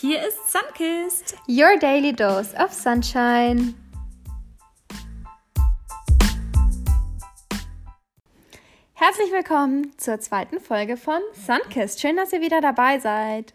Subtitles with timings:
[0.00, 1.34] Hier ist Sunkist.
[1.48, 3.74] Your daily dose of sunshine.
[8.94, 12.00] Herzlich willkommen zur zweiten Folge von Sunkist.
[12.00, 13.54] Schön, dass ihr wieder dabei seid.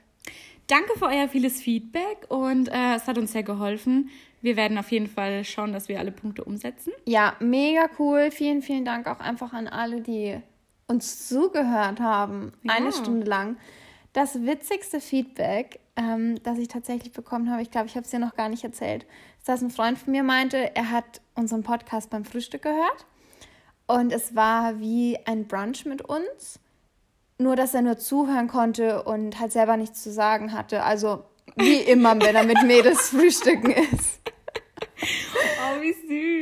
[0.68, 4.10] Danke für euer vieles Feedback und äh, es hat uns sehr geholfen.
[4.42, 6.92] Wir werden auf jeden Fall schauen, dass wir alle Punkte umsetzen.
[7.06, 8.32] Ja, mega cool.
[8.32, 10.42] Vielen, vielen Dank auch einfach an alle, die
[10.88, 12.52] uns zugehört haben.
[12.64, 12.74] Ja.
[12.74, 13.56] Eine Stunde lang.
[14.14, 18.20] Das witzigste Feedback, ähm, das ich tatsächlich bekommen habe, ich glaube, ich habe es dir
[18.20, 19.06] noch gar nicht erzählt,
[19.40, 23.08] ist, dass ein Freund von mir meinte, er hat unseren Podcast beim Frühstück gehört.
[23.88, 26.60] Und es war wie ein Brunch mit uns.
[27.40, 30.84] Nur, dass er nur zuhören konnte und halt selber nichts zu sagen hatte.
[30.84, 31.26] Also,
[31.56, 34.22] wie immer, wenn er mit Mädels frühstücken ist.
[35.02, 35.94] Oh, wie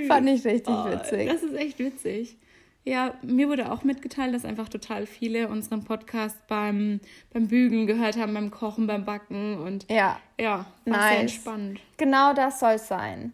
[0.01, 0.07] süß.
[0.07, 1.29] Fand ich richtig Oh, witzig.
[1.29, 2.37] Das ist echt witzig.
[2.83, 6.99] Ja, mir wurde auch mitgeteilt, dass einfach total viele unseren Podcast beim,
[7.31, 11.21] beim Bügeln gehört haben, beim Kochen, beim Backen und Ja, ja, war sehr Nice.
[11.21, 11.79] entspannt.
[11.97, 13.33] genau das soll es sein.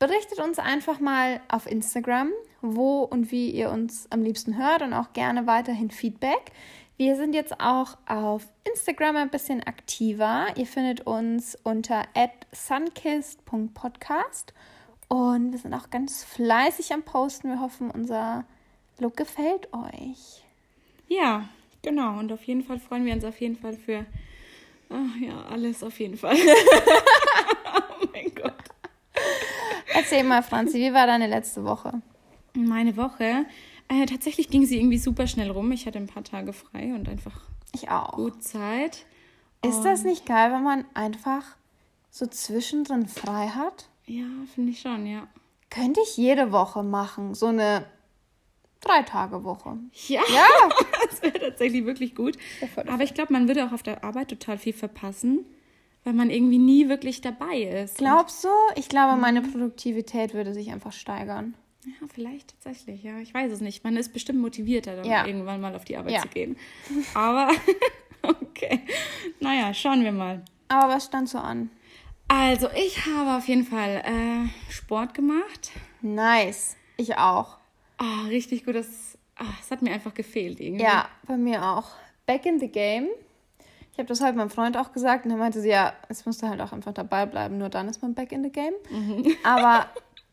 [0.00, 4.92] Berichtet uns einfach mal auf Instagram, wo und wie ihr uns am liebsten hört und
[4.92, 6.52] auch gerne weiterhin Feedback.
[6.96, 10.46] Wir sind jetzt auch auf Instagram ein bisschen aktiver.
[10.56, 12.02] Ihr findet uns unter
[12.52, 14.52] sunkist.podcast
[15.08, 17.48] und wir sind auch ganz fleißig am Posten.
[17.50, 18.44] Wir hoffen, unser
[18.98, 20.42] Look gefällt euch.
[21.06, 21.48] Ja,
[21.82, 22.18] genau.
[22.18, 24.06] Und auf jeden Fall freuen wir uns auf jeden Fall für
[24.90, 26.36] ach ja, alles auf jeden Fall.
[28.02, 28.54] oh mein Gott.
[29.94, 32.00] Erzähl mal, Franzi, wie war deine letzte Woche?
[32.54, 33.46] Meine Woche.
[33.88, 35.70] Äh, tatsächlich ging sie irgendwie super schnell rum.
[35.72, 37.40] Ich hatte ein paar Tage frei und einfach
[37.72, 38.12] Ich auch.
[38.12, 39.06] gut Zeit.
[39.64, 41.56] Ist das nicht geil, wenn man einfach
[42.10, 43.88] so zwischendrin frei hat?
[44.06, 45.26] Ja, finde ich schon, ja.
[45.70, 47.84] Könnte ich jede Woche machen, so eine
[48.80, 49.76] Drei-Tage-Woche.
[50.08, 50.46] Ja, Ja,
[51.10, 52.36] das wäre tatsächlich wirklich gut.
[52.86, 55.44] Aber ich glaube, man würde auch auf der Arbeit total viel verpassen,
[56.04, 57.98] weil man irgendwie nie wirklich dabei ist.
[57.98, 58.48] glaubst du?
[58.76, 61.54] Ich glaube, meine Produktivität würde sich einfach steigern.
[61.84, 63.18] Ja, vielleicht tatsächlich, ja.
[63.18, 63.82] Ich weiß es nicht.
[63.84, 65.26] Man ist bestimmt motivierter, dann Ja.
[65.26, 66.22] irgendwann mal auf die Arbeit Ja.
[66.22, 66.56] zu gehen.
[67.14, 67.50] Aber,
[68.22, 68.80] okay.
[69.40, 70.44] Naja, schauen wir mal.
[70.68, 71.70] Aber was stand so an?
[72.28, 75.70] Also, ich habe auf jeden Fall äh, Sport gemacht.
[76.02, 76.76] Nice.
[76.98, 77.56] Ich auch.
[77.98, 78.74] Ah, richtig gut.
[78.74, 80.84] Das, ah, das hat mir einfach gefehlt irgendwie.
[80.84, 81.90] Ja, bei mir auch.
[82.26, 83.08] Back in the game.
[83.92, 86.48] Ich habe das halt meinem Freund auch gesagt und er meinte sie, ja, es musste
[86.48, 88.74] halt auch einfach dabei bleiben, nur dann ist man back in the game.
[89.42, 89.86] Aber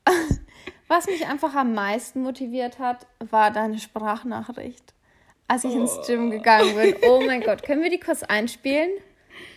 [0.87, 4.93] was mich einfach am meisten motiviert hat, war deine Sprachnachricht.
[5.47, 6.95] Als ich ins Gym gegangen bin.
[7.07, 8.89] Oh mein Gott, können wir die kurz einspielen?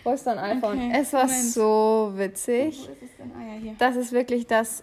[0.05, 0.79] Wo ist dein iPhone?
[0.79, 1.45] Okay, es war Moment.
[1.45, 2.89] so witzig.
[2.89, 3.33] Wo ist es denn?
[3.37, 3.75] Ah, ja, hier.
[3.79, 4.83] Das ist wirklich das,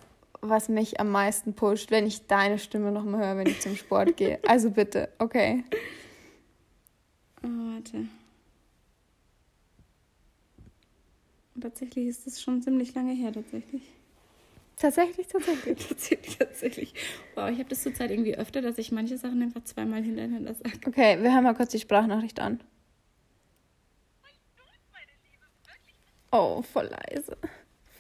[0.49, 4.17] was mich am meisten pusht, wenn ich deine Stimme nochmal höre, wenn ich zum Sport
[4.17, 4.39] gehe.
[4.47, 5.63] Also bitte, okay.
[7.43, 8.05] Oh, warte.
[11.59, 13.83] Tatsächlich ist das schon ziemlich lange her, tatsächlich.
[14.77, 15.77] Tatsächlich, tatsächlich.
[15.87, 16.93] Tatsächlich, tatsächlich.
[17.35, 20.79] Wow, ich habe das zurzeit irgendwie öfter, dass ich manche Sachen einfach zweimal hintereinander sage.
[20.85, 22.59] Okay, wir hören mal kurz die Sprachnachricht an.
[26.31, 27.37] Oh, voll leise.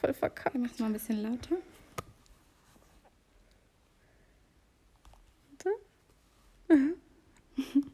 [0.01, 0.55] Voll verkackt.
[0.55, 1.55] Ich mach's mal ein bisschen lauter.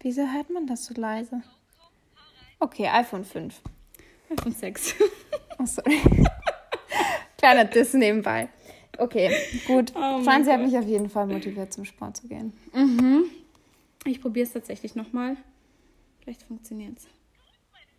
[0.00, 1.42] Wieso hört man das so leise?
[2.60, 3.60] Okay, iPhone 5.
[4.30, 4.94] iPhone 6.
[5.58, 6.00] Oh, sorry.
[7.38, 8.48] Kleiner Diss nebenbei.
[8.96, 9.32] Okay,
[9.66, 9.92] gut.
[9.94, 12.52] Oh Franzi hat mich auf jeden Fall motiviert, zum Sport zu gehen.
[14.04, 15.36] Ich probiere es tatsächlich nochmal.
[16.20, 17.06] Vielleicht funktioniert's.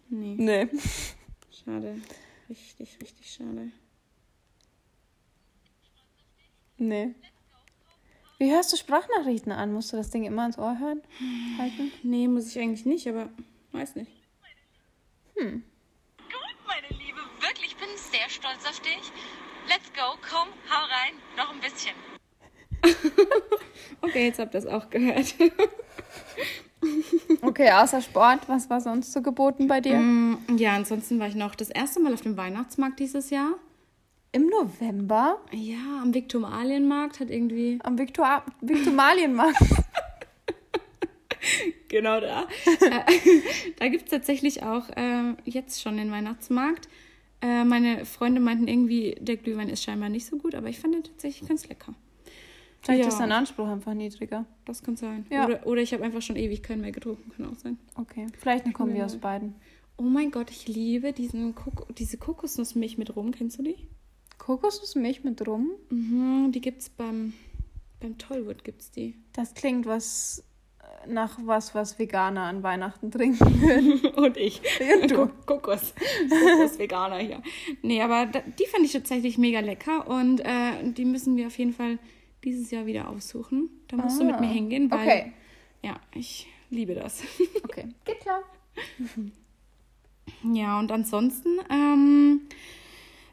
[0.09, 0.67] Nee, Nee.
[1.63, 1.95] schade.
[2.49, 3.71] Richtig, richtig schade.
[6.79, 7.13] Nee.
[8.37, 9.73] Wie hörst du Sprachnachrichten an?
[9.73, 11.01] Musst du das Ding immer ins Ohr hören?
[11.57, 11.91] Halten?
[12.03, 13.29] Nee, muss ich eigentlich nicht, aber
[13.73, 14.11] weiß nicht.
[15.35, 15.53] Gut,
[16.67, 19.11] meine Liebe, wirklich, ich bin sehr stolz auf dich.
[19.67, 21.95] Let's go, komm, hau rein, noch ein bisschen.
[24.01, 25.35] Okay, jetzt habt ihr es auch gehört.
[27.41, 29.97] Okay, außer Sport, was war sonst so geboten bei dir?
[29.97, 33.55] Mm, ja, ansonsten war ich noch das erste Mal auf dem Weihnachtsmarkt dieses Jahr.
[34.31, 37.79] Im November Ja, am Viktualienmarkt hat irgendwie.
[37.83, 39.57] am Viktor Viktumalienmarkt.
[41.87, 42.43] Genau da.
[42.65, 43.01] Äh,
[43.79, 46.87] da gibt es tatsächlich auch äh, jetzt schon den Weihnachtsmarkt.
[47.41, 50.93] Äh, meine Freunde meinten irgendwie, der Glühwein ist scheinbar nicht so gut, aber ich fand
[50.93, 51.95] den tatsächlich ganz lecker.
[52.81, 53.07] Vielleicht Ja.
[53.07, 54.45] ist dein Anspruch einfach niedriger.
[54.65, 55.25] Das kann sein.
[55.31, 55.45] Ja.
[55.45, 57.79] Oder, oder ich habe einfach schon ewig keinen mehr getrunken, kann auch sein.
[57.95, 59.55] Okay, vielleicht eine Kombi aus beiden.
[59.97, 63.31] Oh mein Gott, ich liebe diesen Kok diese Kokosnussmilch mit rum.
[63.31, 63.77] Kennst du die?
[64.39, 65.69] Kokosnussmilch mit rum?
[65.89, 67.33] Mhm, die gibt's beim,
[67.99, 69.15] beim Tollwood gibt's die.
[69.33, 70.43] Das klingt was
[71.07, 74.13] nach was, was Veganer an Weihnachten trinken würden.
[74.15, 74.61] Und ich.
[75.01, 75.27] Und du.
[75.45, 75.93] Kokos.
[76.29, 77.41] Kokos Veganer hier.
[77.81, 81.73] Nee, aber die fand ich tatsächlich mega lecker und äh, die müssen wir auf jeden
[81.73, 81.99] Fall
[82.43, 83.69] dieses Jahr wieder aussuchen.
[83.87, 85.33] Da musst du mit Ah, mir hingehen, weil okay.
[85.83, 87.21] ja, ich liebe das.
[87.63, 88.41] Okay, geht klar.
[90.43, 92.41] Ja, und ansonsten, ähm,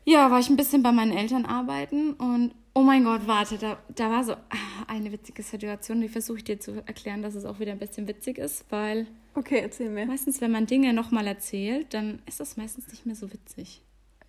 [0.06, 3.76] ja, war ich ein bisschen bei meinen Eltern arbeiten und oh mein Gott, warte, da,
[3.94, 4.38] da war so ah,
[4.86, 8.06] eine witzige Situation, die versuche ich dir zu erklären, dass es auch wieder ein bisschen
[8.06, 10.06] witzig ist, weil Okay, erzähl mir.
[10.06, 13.82] meistens, wenn man Dinge nochmal erzählt, dann ist das meistens nicht mehr so witzig.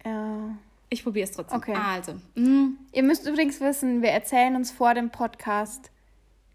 [0.06, 0.58] Ja.
[0.90, 1.58] Ich probiere es trotzdem.
[1.58, 1.76] Okay.
[1.76, 5.92] Also, mh, Ihr müsst übrigens wissen, wir erzählen uns vor dem Podcast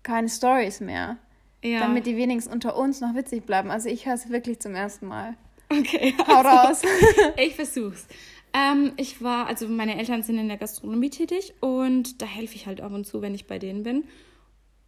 [0.03, 1.19] keine Stories mehr.
[1.63, 1.81] ja.
[1.81, 3.71] Damit die wenigstens unter uns noch witzig bleiben.
[3.71, 5.37] Also ich höre es wirklich zum ersten Mal.
[5.71, 6.15] okay.
[6.27, 6.83] Hau raus.
[7.37, 8.07] Ich versuch's.
[8.55, 12.67] Ähm, ich war, also meine Eltern sind in der Gastronomie tätig und da helfe ich
[12.67, 14.05] halt ab und zu, wenn ich bei denen bin.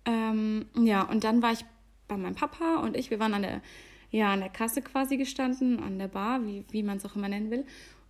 [0.04, 1.64] Ähm, ja, und dann war ich
[2.08, 3.62] bei meinem Papa und ich, wir waren an der,
[4.10, 7.28] ja, an der Kasse quasi gestanden, an der Bar, wie, wie man es auch immer
[7.28, 7.64] nennen will.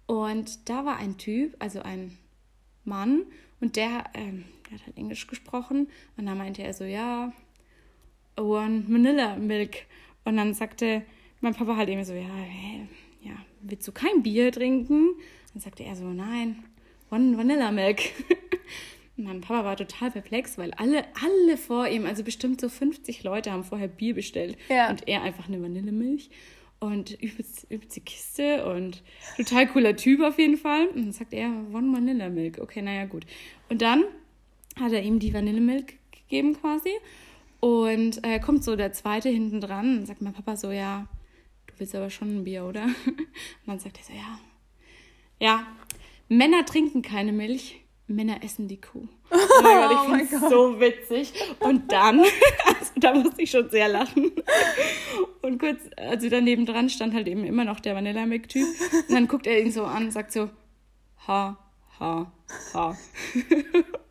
[0.07, 2.19] Und da war ein Typ, also ein
[2.85, 3.25] Mann,
[3.61, 5.89] und der, ähm, der hat halt Englisch gesprochen.
[6.17, 7.33] Und dann meinte er so, ja,
[8.37, 9.87] One Manila Milk.
[10.25, 11.03] Und dann sagte
[11.41, 12.87] mein Papa halt eben so, ja, hä,
[13.23, 15.15] ja, willst du kein Bier trinken?
[15.55, 16.65] Dann sagte er so, nein,
[17.11, 18.01] One Vanilla Milk.
[19.17, 23.53] Mein Papa war total perplex, weil alle, alle vor ihm, also bestimmt so 50 Leute
[23.53, 24.59] haben vorher Bier bestellt.
[24.69, 24.91] Ja.
[24.91, 26.31] Und er einfach eine Vanillemilch.
[26.81, 29.03] Und übelst, übelst die Kiste und
[29.37, 30.89] total cooler Typ auf jeden Fall.
[30.89, 32.59] Und dann sagt er, One Vanilla Milk.
[32.59, 33.25] Okay, naja, gut.
[33.69, 34.03] Und dann
[34.79, 36.91] hat er ihm die Vanillemilk gegeben quasi.
[37.61, 41.07] Und äh, kommt so der zweite hinten dran und sagt mein Papa so, ja,
[41.69, 42.85] du willst aber schon ein Bier, oder?
[43.07, 44.39] Und dann sagt er so, ja.
[45.41, 45.67] Ja,
[46.29, 49.09] Männer trinken keine Milch, Männer essen die Kuh.
[49.31, 50.51] Oh mein Gott, ich Oh find's Gott.
[50.51, 51.33] so witzig.
[51.61, 52.21] Und dann,
[52.65, 54.33] also da musste ich schon sehr lachen.
[55.43, 58.67] Und kurz, also daneben dran stand halt eben immer noch der Vanillamilk-Typ.
[59.09, 60.51] Und dann guckt er ihn so an und sagt so,
[61.27, 61.59] ha,
[61.99, 62.33] ha,
[62.75, 62.97] ha.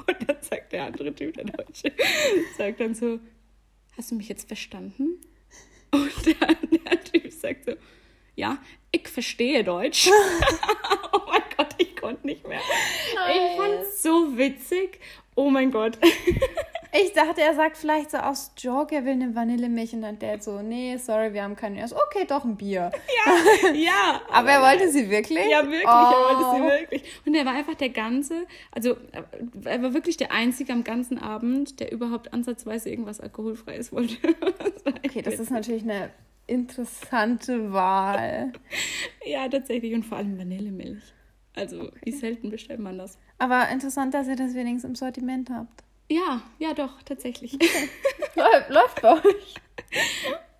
[0.06, 1.94] Und dann sagt der andere Typ, der Deutsche,
[2.58, 3.20] sagt dann so,
[3.96, 5.22] hast du mich jetzt verstanden?
[5.92, 6.56] Und der,
[6.86, 7.72] der Typ sagt so,
[8.36, 8.58] ja,
[8.92, 10.10] ich verstehe Deutsch.
[11.14, 12.60] oh mein Gott, ich konnte nicht mehr.
[12.60, 15.00] Ich fand's so witzig.
[15.36, 15.98] Oh mein Gott.
[16.96, 20.40] Ich dachte, er sagt vielleicht so aus Joke, er will eine Vanillemilch und dann der
[20.40, 21.80] so, nee, sorry, wir haben keine.
[21.80, 22.92] Er so, okay, doch ein Bier.
[23.26, 24.22] ja, ja.
[24.32, 25.44] Aber er wollte sie wirklich?
[25.50, 25.90] Ja, wirklich, oh.
[25.90, 27.04] er wollte sie wirklich.
[27.26, 28.96] Und er war einfach der ganze, also
[29.66, 34.16] er war wirklich der Einzige am ganzen Abend, der überhaupt ansatzweise irgendwas Alkoholfreies wollte.
[35.04, 36.12] Okay, das ist natürlich eine
[36.48, 38.54] interessante Wahl.
[39.26, 39.94] Ja, tatsächlich.
[39.94, 41.02] Und vor allem Vanillemilch.
[41.56, 43.18] Also, wie selten bestellt man das?
[43.38, 45.84] Aber interessant, dass ihr das wenigstens im Sortiment habt.
[46.10, 47.54] Ja, ja, doch, tatsächlich.
[48.36, 49.56] Läuft, läuft bei euch.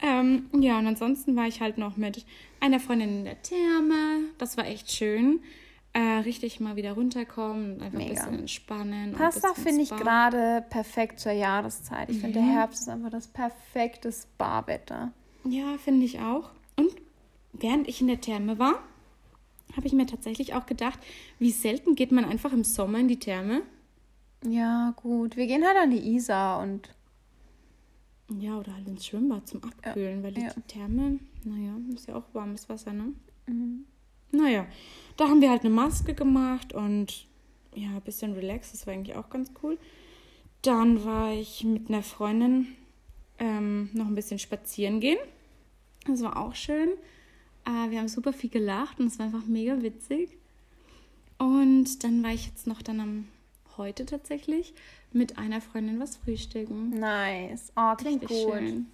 [0.02, 2.26] ähm, ja, und ansonsten war ich halt noch mit
[2.60, 4.20] einer Freundin in der Therme.
[4.38, 5.42] Das war echt schön.
[5.96, 8.10] Äh, richtig mal wieder runterkommen, einfach Mega.
[8.10, 9.12] ein bisschen entspannen.
[9.14, 12.10] Passt auch, finde ich, gerade perfekt zur Jahreszeit.
[12.10, 12.46] Ich finde, Mhm.
[12.46, 15.12] der Herbst ist einfach das perfekte Spa-Wetter.
[15.46, 16.52] Ja, finde ich auch.
[16.78, 16.92] Und
[17.52, 18.76] während ich in der Therme war,
[19.76, 21.00] habe ich mir tatsächlich auch gedacht,
[21.40, 23.64] wie selten geht man einfach im Sommer in die Therme.
[24.46, 25.36] Ja, gut.
[25.36, 26.90] Wir gehen halt an die Isar und
[28.40, 30.54] Ja, oder halt ins Schwimmbad zum Abkühlen, weil die ja.
[30.68, 33.14] Therme, naja, ist ja auch warmes Wasser, ne?
[33.48, 33.86] Mhm.
[34.32, 34.66] Naja,
[35.18, 37.28] da haben wir halt eine Maske gemacht und
[37.76, 39.78] ja, ein bisschen relaxed, das war eigentlich auch ganz cool.
[40.62, 42.68] Dann war ich mit einer Freundin
[43.38, 45.18] ähm, noch ein bisschen spazieren gehen.
[46.08, 46.90] Das war auch schön.
[47.66, 50.30] Äh, wir haben super viel gelacht und es war einfach mega witzig.
[51.38, 53.28] Und dann war ich jetzt noch dann am
[53.78, 54.74] heute tatsächlich
[55.12, 56.92] mit einer Freundin was frühstücken.
[57.00, 57.72] nice.
[57.76, 58.54] Oh, klingt Richtig gut.
[58.54, 58.86] schön.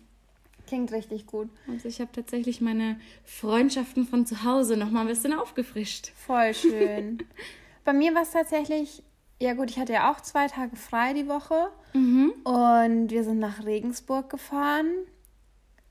[0.67, 1.49] Klingt richtig gut.
[1.67, 6.11] Also ich habe tatsächlich meine Freundschaften von zu Hause noch mal ein bisschen aufgefrischt.
[6.15, 7.17] Voll schön.
[7.83, 9.01] Bei mir war es tatsächlich,
[9.41, 12.33] ja gut, ich hatte ja auch zwei Tage frei die Woche Mhm.
[12.43, 14.91] und wir sind nach Regensburg gefahren.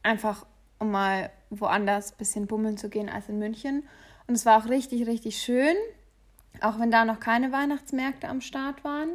[0.05, 0.47] Einfach,
[0.79, 3.85] um mal woanders ein bisschen bummeln zu gehen als in München.
[4.27, 5.75] Und es war auch richtig, richtig schön,
[6.61, 9.11] auch wenn da noch keine Weihnachtsmärkte am Start waren.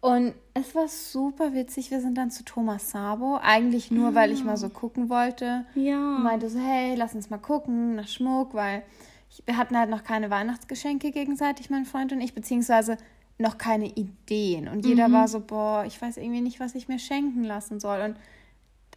[0.00, 1.90] Und es war super witzig.
[1.90, 5.64] Wir sind dann zu Thomas Sabo, eigentlich nur, weil ich mal so gucken wollte.
[5.74, 6.16] Ja.
[6.16, 8.82] Und meinte so, hey, lass uns mal gucken nach Schmuck, weil
[9.30, 12.98] ich, wir hatten halt noch keine Weihnachtsgeschenke gegenseitig, mein Freund und ich, beziehungsweise
[13.38, 14.68] noch keine Ideen.
[14.68, 18.00] Und jeder war so, boah, ich weiß irgendwie nicht, was ich mir schenken lassen soll.
[18.00, 18.16] Und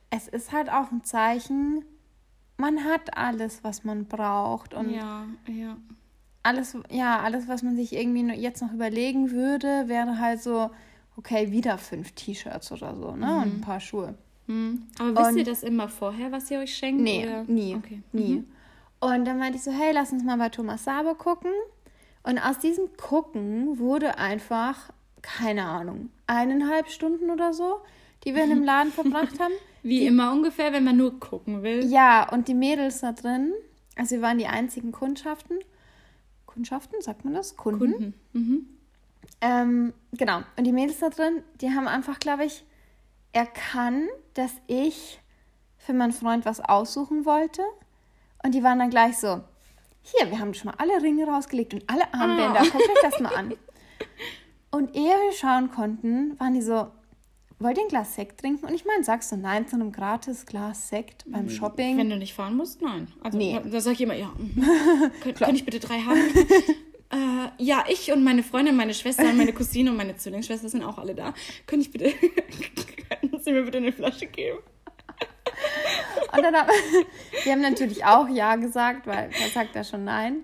[0.10, 1.86] es ist halt auch ein Zeichen,
[2.58, 4.74] man hat alles, was man braucht.
[4.74, 5.78] Und ja, ja.
[6.44, 10.70] alles, ja, alles, was man sich irgendwie jetzt noch überlegen würde, wäre halt so,
[11.16, 13.38] okay, wieder fünf T-Shirts oder so, ne?
[13.38, 14.16] Und ein paar Schuhe.
[14.48, 14.84] Hm.
[15.00, 17.02] Aber wisst Und- ihr das immer vorher, was ihr euch schenkt?
[17.02, 17.44] Nee, oder?
[17.44, 17.76] nie.
[17.76, 18.02] Okay.
[18.12, 18.36] Nie.
[18.38, 18.48] Mhm.
[19.02, 21.52] Und dann meinte ich so, hey, lass uns mal bei Thomas Sabo gucken.
[22.24, 24.90] Und aus diesem Gucken wurde einfach,
[25.22, 27.80] keine Ahnung, eineinhalb Stunden oder so,
[28.26, 29.54] die wir in dem Laden verbracht haben.
[29.84, 31.86] Wie immer ungefähr, wenn man nur gucken will.
[31.86, 33.54] Ja, und die Mädels da drin,
[33.96, 35.60] also wir waren die einzigen Kundschaften.
[36.46, 37.56] Kundschaften, sagt man das?
[37.56, 37.80] Kunden.
[37.80, 38.14] Kunden.
[38.34, 38.68] Mhm.
[39.42, 40.42] Ähm, genau.
[40.58, 42.66] Und die Mädels da drin, die haben einfach, glaube ich,
[43.32, 45.20] erkannt, dass ich
[45.78, 47.62] für meinen Freund was aussuchen wollte.
[48.44, 49.42] Und die waren dann gleich so,
[50.02, 52.62] hier, wir haben schon mal alle Ringe rausgelegt und alle Armbänder.
[52.62, 53.54] Guckt euch das mal an.
[54.72, 56.88] Und ehe wir schauen konnten, waren die so,
[57.60, 58.66] wollt ihr ein Glas Sekt trinken?
[58.66, 61.98] Und ich meine, sagst du nein zu einem gratis Glas Sekt beim Shopping?
[61.98, 63.08] Wenn du nicht fahren musst, nein.
[63.22, 63.60] Also, Nee.
[63.70, 64.32] Da sag ich immer, ja.
[64.38, 64.62] mhm.
[65.22, 66.20] Kön könnte ich bitte drei haben?
[67.12, 70.84] äh, ja, ich und meine Freundin, meine Schwester und meine Cousine und meine Zwillingsschwester sind
[70.84, 71.34] auch alle da.
[71.68, 72.12] Könnte ich bitte,
[73.10, 74.60] könnten Sie mir bitte eine Flasche geben?
[76.32, 76.70] Und dann haben,
[77.44, 80.44] die haben natürlich auch Ja gesagt, weil wer sagt da schon Nein.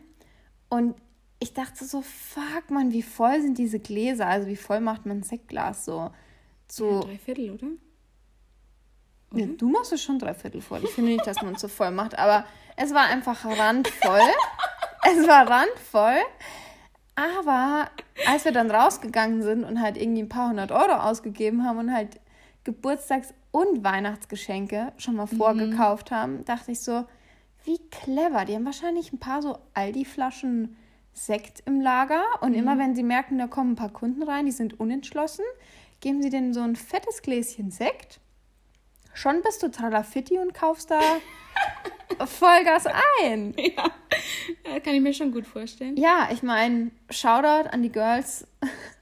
[0.68, 0.96] Und
[1.40, 4.28] ich dachte so, fuck man, wie voll sind diese Gläser?
[4.28, 6.12] Also wie voll macht man ein Sektglas so?
[6.68, 7.68] So, Drei Viertel, oder?
[9.34, 10.84] ja, du machst es schon drei Viertel voll.
[10.84, 12.46] Ich finde nicht, dass man es so voll macht, aber
[12.78, 14.20] es war einfach randvoll.
[15.04, 16.18] es war randvoll.
[17.16, 17.90] Aber
[18.28, 21.94] als wir dann rausgegangen sind und halt irgendwie ein paar hundert Euro ausgegeben haben und
[21.94, 22.20] halt
[22.66, 27.06] Geburtstags- und Weihnachtsgeschenke schon mal vorgekauft haben, dachte ich so,
[27.64, 28.44] wie clever.
[28.46, 30.76] Die haben wahrscheinlich ein paar so Aldi-Flaschen
[31.14, 34.52] Sekt im Lager und immer wenn sie merken, da kommen ein paar Kunden rein, die
[34.52, 35.46] sind unentschlossen,
[36.00, 38.20] geben sie denen so ein fettes Gläschen Sekt.
[39.14, 41.00] Schon bist du Tralafitti und kaufst da
[42.26, 42.86] Vollgas
[43.22, 43.54] ein.
[43.58, 43.92] Ja,
[44.66, 45.96] ja, kann ich mir schon gut vorstellen.
[45.98, 48.46] Ja, ich meine, Shoutout an die Girls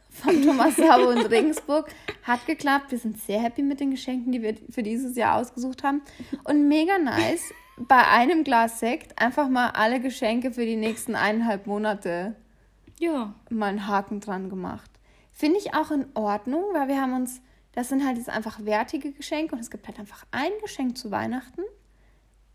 [0.09, 1.89] von Thomas Sabo und Regensburg.
[2.23, 2.91] Hat geklappt.
[2.91, 6.01] Wir sind sehr happy mit den Geschenken, die wir für dieses Jahr ausgesucht haben.
[6.43, 11.65] Und mega nice, bei einem Glas Sekt einfach mal alle Geschenke für die nächsten eineinhalb
[11.65, 12.35] Monate
[12.99, 14.89] Ja, mal einen Haken dran gemacht.
[15.33, 17.41] Finde ich auch in Ordnung, weil wir haben uns,
[17.73, 21.11] das sind halt jetzt einfach wertige Geschenke und es gibt halt einfach ein Geschenk zu
[21.11, 21.63] Weihnachten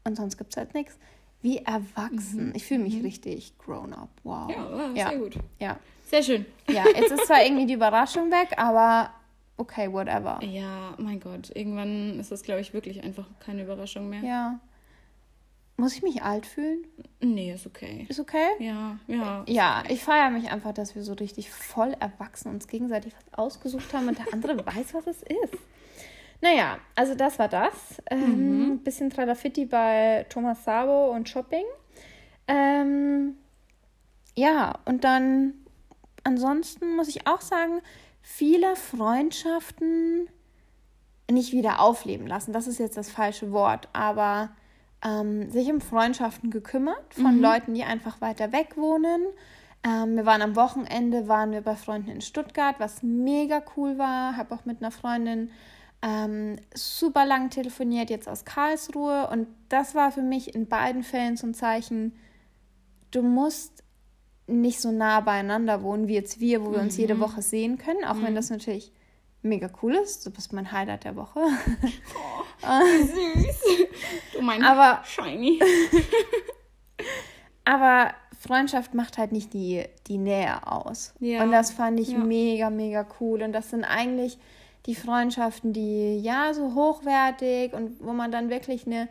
[0.05, 0.97] und sonst gibt es halt nichts.
[1.43, 2.53] Wie erwachsen.
[2.55, 4.09] Ich fühle mich richtig grown up.
[4.25, 4.51] Wow.
[4.51, 5.09] ja, war ja.
[5.11, 5.39] sehr gut.
[5.61, 5.79] Ja.
[6.07, 6.47] Sehr schön.
[6.69, 9.11] ja, jetzt ist zwar irgendwie die Überraschung weg, aber
[9.57, 10.43] okay, whatever.
[10.43, 14.23] Ja, mein Gott, irgendwann ist das, glaube ich, wirklich einfach keine Überraschung mehr.
[14.23, 14.61] Ja.
[15.81, 16.85] Muss ich mich alt fühlen?
[17.21, 18.05] Nee, ist okay.
[18.09, 18.49] Ist okay?
[18.59, 19.45] Ja, ja.
[19.47, 23.95] Ja, ich feiere mich einfach, dass wir so richtig voll erwachsen uns gegenseitig was ausgesucht
[23.95, 25.63] haben und der andere weiß, was es ist.
[26.41, 28.03] Naja, also das war das.
[28.11, 31.65] Ähm, Bisschen Tralafitti bei Thomas Sabo und Shopping.
[32.49, 33.37] Ähm,
[34.35, 35.55] ja, und dann
[36.25, 37.83] ansonsten muss ich auch sagen,
[38.21, 40.29] viele Freundschaften
[41.31, 42.53] nicht wieder aufleben lassen.
[42.53, 44.51] Das ist jetzt das falsche Wort, aber
[45.05, 49.27] ähm, sich um Freundschaften gekümmert von Leuten, die einfach weiter weg wohnen.
[49.85, 54.37] Ähm, wir waren am Wochenende, waren wir bei Freunden in Stuttgart, was mega cool war.
[54.37, 55.51] Habe auch mit einer Freundin
[56.03, 59.29] ähm, super lang telefoniert, jetzt aus Karlsruhe.
[59.31, 62.15] Und das war für mich in beiden Fällen so ein Zeichen,
[63.11, 63.85] du musst
[64.47, 68.05] nicht so nah beieinander wohnen wie jetzt wir, wo wir uns jede Woche sehen können,
[68.05, 68.93] auch wenn das natürlich
[69.43, 70.27] mega cool ist.
[70.27, 71.41] Du bist mein Highlight der Woche.
[72.61, 73.87] Süß.
[74.35, 75.61] Du mein Aber- Shiny.
[77.65, 81.15] Aber Freundschaft macht halt nicht die, die Nähe aus.
[81.21, 81.43] Ja.
[81.43, 82.19] Und das fand ich Ja.
[82.19, 83.43] mega, mega cool.
[83.43, 84.39] Und das sind eigentlich
[84.87, 89.09] die Freundschaften, die ja so hochwertig und wo man dann wirklich eine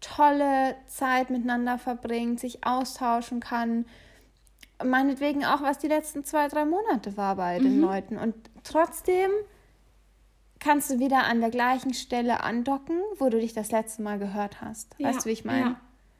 [0.00, 3.84] tolle Zeit miteinander verbringt, sich austauschen kann.
[4.82, 7.82] Meinetwegen auch, was die letzten zwei, drei Monate war bei den Mhm.
[7.82, 8.18] Leuten.
[8.18, 8.34] Und
[8.64, 9.30] trotzdem
[10.60, 14.60] kannst du wieder an der gleichen Stelle andocken, wo du dich das letzte Mal gehört
[14.60, 14.94] hast.
[15.00, 15.76] Weißt du, wie ich meine?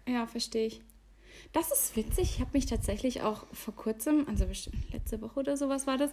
[0.09, 0.81] Ja, ja verstehe ich.
[1.53, 2.35] Das ist witzig.
[2.37, 6.11] Ich habe mich tatsächlich auch vor kurzem, also bestimmt letzte Woche oder sowas war das,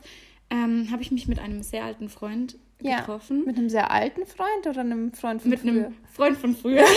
[0.50, 3.00] ähm, habe ich mich mit einem sehr alten Freund Ja.
[3.00, 3.46] getroffen.
[3.46, 5.72] Mit einem sehr alten Freund oder einem Freund von Mit früher?
[5.72, 6.86] einem Freund von früher.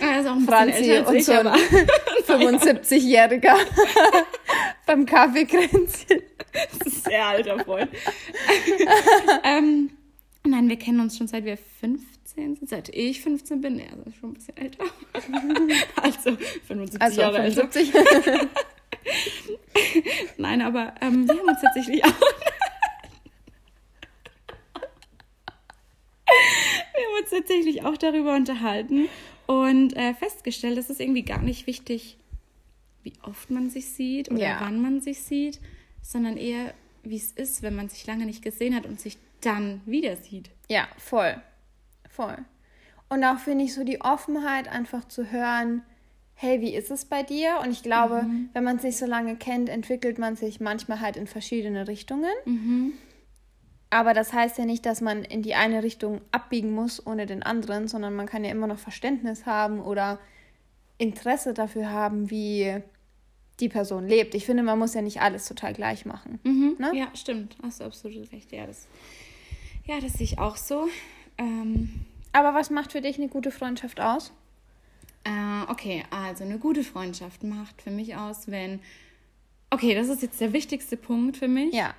[0.00, 1.56] er ist auch ein Franzi älter und ich, so ein aber
[2.26, 3.56] 75-Jähriger
[4.86, 6.22] beim Kaffeekränzchen.
[7.08, 7.90] Sehr alter Freund.
[9.44, 9.90] ähm,
[10.44, 12.68] nein, wir kennen uns schon seit wir 15 sind.
[12.68, 13.78] Seit ich 15 bin.
[13.78, 14.84] Er ist schon ein bisschen älter.
[16.02, 16.36] also
[16.66, 17.68] 75 Also Jahre älter.
[17.68, 17.92] 75.
[20.38, 22.08] Nein, aber ähm, wir haben uns tatsächlich auch.
[26.26, 29.08] wir haben uns tatsächlich auch darüber unterhalten
[29.46, 32.18] und äh, festgestellt, dass es irgendwie gar nicht wichtig,
[33.02, 34.58] wie oft man sich sieht oder Ja.
[34.60, 35.60] wann man sich sieht,
[36.02, 36.74] sondern eher,
[37.10, 40.50] wie es ist, wenn man sich lange nicht gesehen hat und sich dann wieder sieht.
[40.68, 41.40] Ja, voll.
[42.08, 42.36] Voll.
[43.08, 45.82] Und auch finde ich so die Offenheit, einfach zu hören,
[46.34, 47.60] hey, wie ist es bei dir?
[47.62, 48.50] Und ich glaube, Mhm.
[48.52, 52.32] wenn man sich so lange kennt, entwickelt man sich manchmal halt in verschiedene Richtungen.
[52.44, 52.92] Mhm.
[53.90, 57.42] Aber das heißt ja nicht, dass man in die eine Richtung abbiegen muss ohne den
[57.42, 60.18] anderen, sondern man kann ja immer noch Verständnis haben oder
[60.98, 62.82] Interesse dafür haben, wie
[63.60, 64.34] die Person lebt.
[64.34, 66.40] Ich finde, man muss ja nicht alles total gleich machen.
[66.78, 66.92] Ne?
[66.94, 67.56] Ja, stimmt.
[67.62, 68.52] Hast du absolut recht.
[68.52, 68.86] Ja, das,
[69.86, 70.88] ja, das sehe ich auch so.
[71.38, 74.32] Ähm, Aber was macht für dich eine gute Freundschaft aus?
[75.24, 78.80] Äh, okay, also eine gute Freundschaft macht für mich aus, wenn.
[79.70, 81.74] Okay, das ist jetzt der wichtigste Punkt für mich.
[81.74, 81.94] Ja.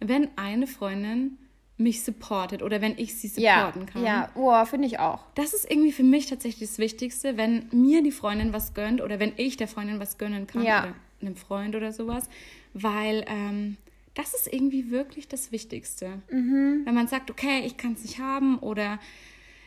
[0.00, 1.38] Wenn eine Freundin
[1.80, 4.04] mich supportet oder wenn ich sie Ja, supporten kann.
[4.04, 5.20] ja, oh, finde ich auch.
[5.34, 9.18] Das ist irgendwie für mich tatsächlich das Wichtigste, wenn mir die Freundin was gönnt oder
[9.18, 10.82] wenn ich der Freundin was gönnen kann Ja.
[10.84, 12.28] oder einem Freund oder sowas.
[12.74, 13.76] Weil ähm,
[14.14, 16.20] das ist irgendwie wirklich das Wichtigste.
[16.30, 16.82] Mhm.
[16.84, 18.98] Wenn man sagt, okay, ich kann es nicht haben oder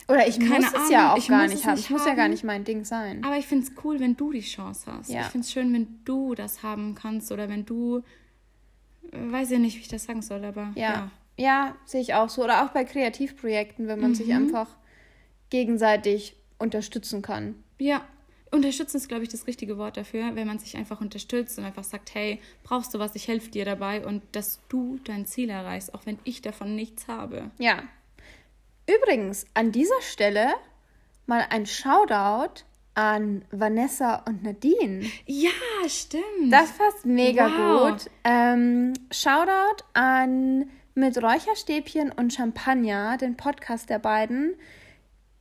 [0.07, 1.75] Oder ich Keine muss es ja auch ich gar nicht haben.
[1.75, 2.31] nicht Es muss ja gar haben.
[2.31, 3.23] nicht mein Ding sein.
[3.23, 5.09] Aber ich finde es cool, wenn du die Chance hast.
[5.09, 5.21] Ja.
[5.21, 8.03] Ich finde es schön, wenn du das haben kannst oder wenn du,
[9.11, 10.81] weiß ja nicht, wie ich das sagen soll, aber Ja.
[10.93, 11.11] ja.
[11.37, 12.43] Ja, sehe ich auch so.
[12.43, 14.15] Oder auch bei Kreativprojekten, wenn man Mhm.
[14.15, 14.67] sich einfach
[15.49, 17.55] gegenseitig unterstützen kann.
[17.79, 18.03] Ja,
[18.51, 21.83] unterstützen ist, glaube ich, das richtige Wort dafür, wenn man sich einfach unterstützt und einfach
[21.83, 25.93] sagt, hey, brauchst du was, ich helfe dir dabei und dass du dein Ziel erreichst,
[25.93, 27.49] auch wenn ich davon nichts habe.
[27.57, 27.83] Ja.
[28.87, 30.53] Übrigens, an dieser Stelle
[31.25, 32.63] mal ein Shoutout
[32.95, 35.09] an Vanessa und Nadine.
[35.25, 35.49] Ja,
[35.87, 36.51] stimmt.
[36.51, 37.91] Das passt mega Wow.
[37.95, 38.11] gut.
[38.23, 44.53] Ähm, Shoutout an mit Räucherstäbchen und Champagner, den Podcast der beiden,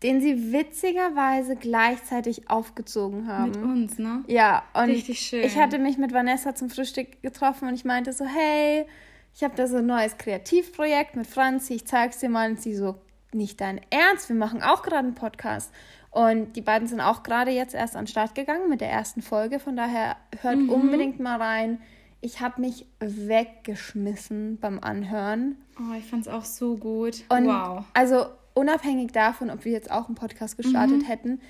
[0.02, 3.50] den sie witzigerweise gleichzeitig aufgezogen haben.
[3.50, 4.25] mit uns, ne?
[4.26, 5.44] Ja, und Richtig schön.
[5.44, 8.87] ich hatte mich mit Vanessa zum Frühstück getroffen und ich meinte so, hey,
[9.35, 12.50] ich habe da so ein neues Kreativprojekt mit Franzi, ich zeig's dir mal.
[12.50, 12.97] Und sie so,
[13.32, 15.73] nicht dein Ernst, wir machen auch gerade einen Podcast.
[16.11, 19.23] Und die beiden sind auch gerade jetzt erst an den Start gegangen mit der ersten
[19.23, 20.69] Folge, von daher hört Mhm.
[20.69, 21.80] unbedingt mal rein.
[22.23, 25.56] Ich habe mich weggeschmissen beim Anhören.
[25.78, 27.25] Oh, ich fand's auch so gut.
[27.28, 27.85] Und wow.
[27.95, 31.41] also unabhängig davon, ob wir jetzt auch einen Podcast gestartet hätten,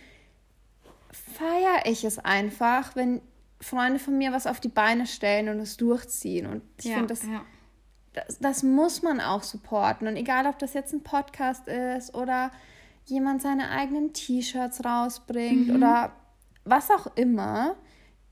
[1.13, 3.21] feiere ich es einfach, wenn
[3.61, 6.47] Freunde von mir was auf die Beine stellen und es durchziehen.
[6.47, 7.43] Und ich ja, finde, das, ja.
[8.15, 10.09] das, das muss man auch supporten.
[10.09, 12.51] Und egal, ob das jetzt ein Podcast ist oder
[13.05, 15.77] jemand seine eigenen T-Shirts rausbringt Mhm.
[15.77, 16.13] oder
[16.65, 17.77] was auch immer,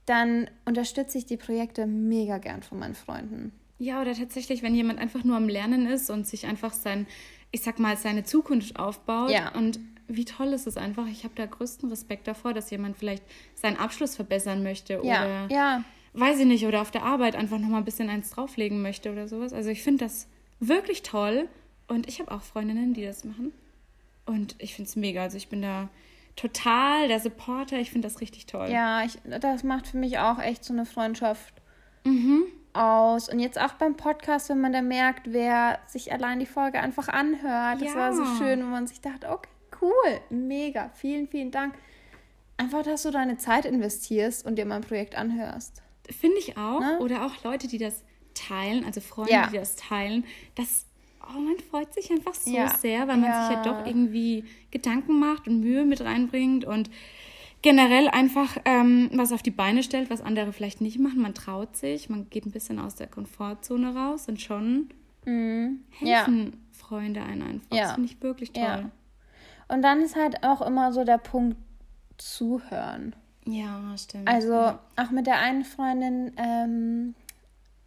[0.06, 3.52] dann unterstütze ich die Projekte mega gern von meinen Freunden.
[3.78, 7.06] Ja, oder tatsächlich, wenn jemand einfach nur am Lernen ist und sich einfach sein,
[7.50, 9.30] ich sag mal, seine Zukunft aufbaut.
[9.30, 9.54] Ja.
[9.54, 11.06] Und wie toll ist es einfach.
[11.06, 13.22] Ich habe da größten Respekt davor, dass jemand vielleicht
[13.54, 17.58] seinen Abschluss verbessern möchte Ja, oder ja, weiß ich nicht, oder auf der Arbeit einfach
[17.58, 19.52] nochmal ein bisschen eins drauflegen möchte oder sowas.
[19.52, 20.26] Also ich finde das
[20.58, 21.48] wirklich toll.
[21.88, 23.52] Und ich habe auch Freundinnen, die das machen.
[24.24, 25.22] Und ich finde es mega.
[25.22, 25.88] Also ich bin da
[26.36, 27.78] total der Supporter.
[27.78, 28.68] Ich finde das richtig toll.
[28.70, 31.54] Ja, ich, das macht für mich auch echt so eine Freundschaft
[32.04, 32.44] Mhm.
[32.72, 33.28] aus.
[33.28, 37.08] Und jetzt auch beim Podcast, wenn man da merkt, wer sich allein die Folge einfach
[37.08, 37.82] anhört.
[37.82, 37.96] Das Ja.
[37.96, 39.48] war so schön, wo man sich dachte, okay,
[39.82, 41.74] cool, mega, vielen, vielen Dank.
[42.56, 45.82] Einfach, dass du deine Zeit investierst und dir mein Projekt anhörst.
[46.10, 46.80] Finde ich auch.
[46.80, 46.98] Ne?
[47.00, 48.02] Oder auch Leute, die das
[48.34, 49.46] teilen, also Freunde, Ja.
[49.48, 50.24] die das teilen.
[50.54, 50.86] Das,
[51.36, 52.68] oh, man freut sich einfach so Ja.
[52.76, 53.62] sehr, weil man sich ja Ja.
[53.62, 56.90] doch irgendwie Gedanken macht und Mühe mit reinbringt und
[57.62, 61.20] generell einfach ähm, was auf die Beine stellt, was andere vielleicht nicht machen.
[61.20, 64.88] Man traut sich, man geht ein bisschen aus der Komfortzone raus und schon
[65.26, 65.80] Mhm.
[66.00, 66.18] Ja.
[66.24, 67.76] helfen Freunde einen einfach.
[67.76, 67.82] Ja.
[67.84, 68.62] Das finde ich wirklich toll.
[68.62, 68.90] Ja.
[69.68, 71.56] Und dann ist halt auch immer so der Punkt
[72.16, 73.14] zuhören.
[73.46, 74.28] Ja, stimmt.
[74.28, 74.78] Also ja.
[74.96, 77.14] auch mit der einen Freundin, ähm,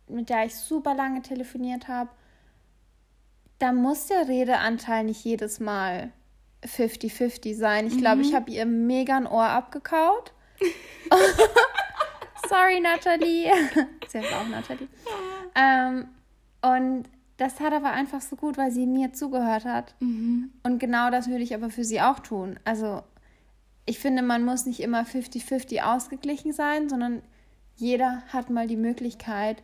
[0.08, 2.10] mit der ich super lange telefoniert habe,
[3.60, 6.12] da muss der Redeanteil nicht jedes Mal
[6.66, 7.88] 50-50 sein.
[7.88, 10.34] Ich glaube, ich habe ihr mega ein Ohr abgekaut.
[12.50, 13.52] Sorry, Nathalie.
[14.08, 14.88] Sie heißt auch Nathalie.
[15.56, 16.08] Ähm,
[16.62, 19.96] und das tat aber einfach so gut, weil sie mir zugehört hat.
[20.64, 22.60] Und genau das würde ich aber für sie auch tun.
[22.64, 23.02] Also
[23.86, 27.22] ich finde, man muss nicht immer 50-50 ausgeglichen sein, sondern
[27.76, 29.64] jeder hat mal die Möglichkeit,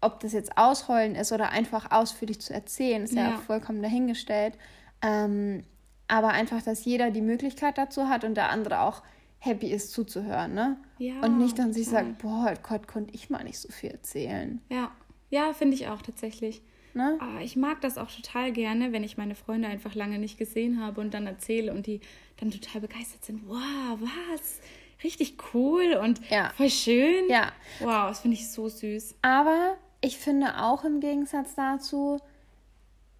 [0.00, 3.36] ob das jetzt ausheulen ist oder einfach ausführlich zu erzählen, ist ja, Ja.
[3.38, 4.54] vollkommen dahingestellt.
[5.02, 5.64] Ähm,
[6.08, 9.02] aber einfach, dass jeder die Möglichkeit dazu hat und der andere auch
[9.38, 10.76] happy ist zuzuhören, ne?
[10.98, 12.04] Ja, und nicht dann sich total.
[12.06, 14.90] sagt, boah, Gott, konnte ich mal nicht so viel erzählen, Ja,
[15.30, 16.60] ja finde ich auch tatsächlich.
[16.94, 17.16] ne?
[17.20, 20.82] Ah, ich mag das auch total gerne, wenn ich meine Freunde einfach lange nicht gesehen
[20.84, 22.00] habe und dann erzähle und die
[22.38, 23.48] dann total begeistert sind.
[23.48, 24.60] Wow, was?
[25.04, 26.50] Richtig cool und Ja.
[26.56, 27.24] voll schön.
[27.28, 27.52] Ja.
[27.78, 29.14] Wow, das finde ich so süß.
[29.22, 32.18] Aber ich finde auch im Gegensatz dazu,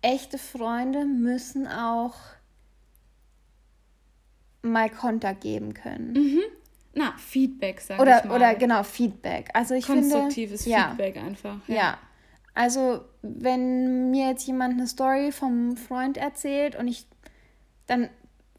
[0.03, 2.14] echte Freunde müssen auch
[4.62, 6.38] mal Konter geben können.
[6.95, 8.37] Na, Feedback, sag Oder, ich mal.
[8.37, 9.51] oder genau, Feedback.
[9.55, 11.57] Also ich Konstruktives finde, ja, Feedback einfach.
[11.69, 11.99] Ja.
[12.53, 17.07] Also, wenn mir jetzt jemand eine Story vom Freund erzählt und ich,
[17.87, 18.11] dann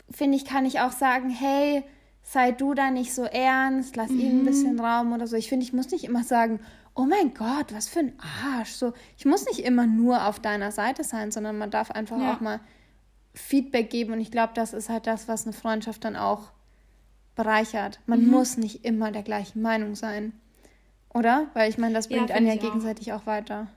[0.10, 1.84] finde ich, kann ich auch sagen, hey,
[2.24, 5.36] sei du da nicht so ernst, lass ihm ein bisschen Raum oder so.
[5.36, 6.60] Ich finde, ich muss nicht immer sagen,
[6.96, 8.14] oh mein Gott, was für ein
[8.56, 8.72] Arsch.
[8.72, 12.34] So, ich muss nicht immer nur auf deiner Seite sein, sondern man darf einfach Ja.
[12.36, 12.60] auch mal
[13.34, 14.14] Feedback geben.
[14.14, 16.52] Und ich glaube, das ist halt das, was eine Freundschaft dann auch
[17.36, 18.00] bereichert.
[18.06, 20.34] Man muss nicht immer der gleichen Meinung sein.
[21.14, 21.48] Oder?
[21.54, 22.66] Weil ich meine, das Ja, bringt einen finde ja ich auch.
[22.74, 23.68] gegenseitig auch weiter.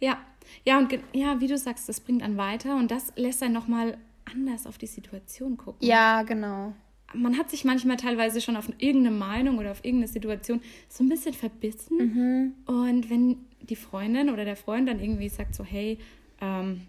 [0.00, 0.18] Ja,
[0.64, 3.98] ja, und ja, wie du sagst, das bringt einen weiter und das lässt einen nochmal
[4.24, 5.86] anders auf die Situation gucken.
[5.86, 6.72] Ja, genau.
[7.14, 11.08] Man hat sich manchmal teilweise schon auf irgendeine Meinung oder auf irgendeine Situation so ein
[11.08, 12.54] bisschen verbissen.
[12.66, 15.98] Und wenn die Freundin oder der Freund dann irgendwie sagt so, hey,
[16.40, 16.82] ähm,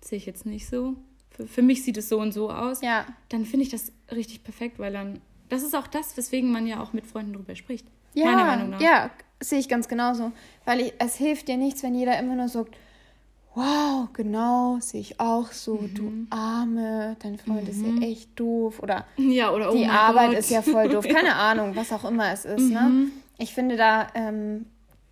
[0.00, 0.94] sehe ich jetzt nicht so,
[1.30, 3.04] für, für mich sieht es so und so aus, Ja.
[3.28, 6.80] dann finde ich das richtig perfekt, weil dann, das ist auch das, weswegen man ja
[6.82, 7.86] auch mit Freunden drüber spricht.
[8.14, 8.80] Ja, meiner Meinung nach.
[8.80, 9.10] ja,
[9.40, 10.30] sehe ich ganz genauso.
[10.64, 12.76] Weil ich, es hilft dir nichts, wenn jeder immer nur sagt,
[13.54, 15.94] wow, genau, sehe ich auch so, Mhm.
[15.94, 20.38] du Arme, dein Freund ist ja echt doof oder Ja, oder oh die Arbeit Gott.
[20.38, 21.06] ist ja voll doof.
[21.06, 22.62] Keine Ahnung, was auch immer es ist.
[22.62, 22.72] Mhm.
[22.72, 23.06] Ne?
[23.38, 24.66] Ich finde, da ähm,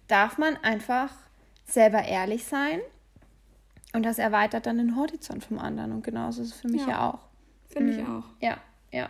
[0.08, 1.10] darf man einfach
[1.66, 2.80] selber ehrlich sein
[3.92, 5.92] und das erweitert dann den Horizont vom anderen.
[5.92, 6.88] Und genauso ist es für mich Ja.
[6.88, 7.18] ja, auch.
[7.68, 8.24] Finde ich auch.
[8.40, 8.56] Ja,
[8.90, 9.08] ja.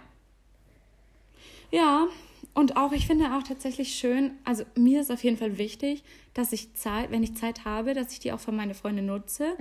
[1.71, 2.07] Ja,
[2.55, 6.03] und auch, ich finde auch tatsächlich schön, also mir ist auf jeden Fall wichtig,
[6.35, 9.55] dass ich Zeit, wenn ich Zeit habe, dass ich die auch für meine Freunde nutze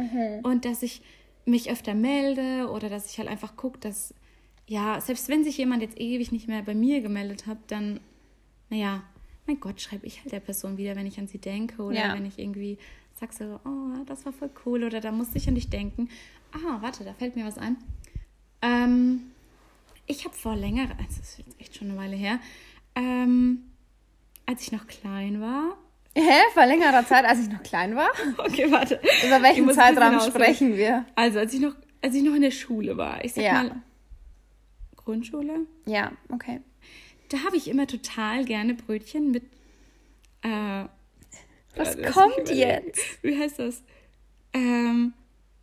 [0.43, 1.01] und dass ich
[1.45, 4.13] mich öfter melde oder dass ich halt einfach gucke, dass,
[4.67, 7.99] ja, selbst wenn sich jemand jetzt ewig nicht mehr bei mir gemeldet hat, dann,
[8.69, 9.03] naja,
[9.47, 12.13] mein Gott, schreibe ich halt der Person wieder, wenn ich an sie denke oder Ja.
[12.13, 12.77] wenn ich irgendwie
[13.19, 16.09] sag so, oh, das war voll cool oder da musste ich an dich denken.
[16.51, 17.77] Ah, warte, da fällt mir was ein.
[18.61, 19.21] Ähm,
[20.07, 22.39] ich habe vor länger, also das ist jetzt echt schon eine Weile her,
[22.95, 23.63] ähm,
[24.45, 25.77] als ich noch klein war.
[26.15, 26.41] Hä?
[26.53, 28.09] Vor längerer Zeit, als ich noch klein war?
[28.37, 28.99] Okay, warte.
[29.25, 31.05] Über welchen Zeitraum sprechen wir?
[31.15, 33.63] Also, als ich noch, als ich noch in der Schule war, ich sag Ja.
[33.63, 33.81] mal
[34.97, 36.61] Grundschule, Ja, okay.
[37.29, 39.43] da habe ich immer total gerne Brötchen mit.
[40.43, 40.85] Äh,
[41.75, 42.99] Was mich kommt jetzt?
[43.23, 43.83] Wie heißt das?
[44.53, 45.13] Ähm,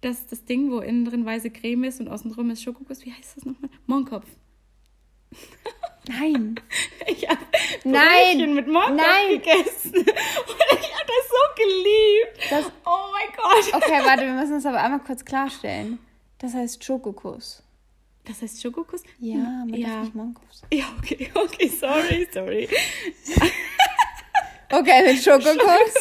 [0.01, 3.05] das, das Ding, wo innen drin weiße Creme ist und außen drum ist Schokokuss.
[3.05, 3.71] Wie heißt das nochmal?
[3.87, 4.27] Mohnkopf.
[6.09, 6.59] Nein.
[7.07, 7.41] Ich habe
[7.85, 8.03] Nein.
[8.39, 9.29] Brötchen mit Mohnkopf Nein.
[9.39, 9.95] gegessen.
[9.95, 12.51] Und ich habe das so geliebt.
[12.51, 13.75] Das- oh mein Gott.
[13.75, 15.99] Okay, warte, wir müssen es aber einmal kurz klarstellen.
[16.39, 17.63] Das heißt Schokokuss.
[18.25, 19.03] Das heißt Schokokuss?
[19.19, 19.89] Ja, mit ja.
[19.89, 20.11] ja.
[20.15, 20.63] Monkuss.
[20.73, 22.69] Ja, okay, okay, sorry, sorry.
[24.71, 25.95] Okay, mit Schokokuss.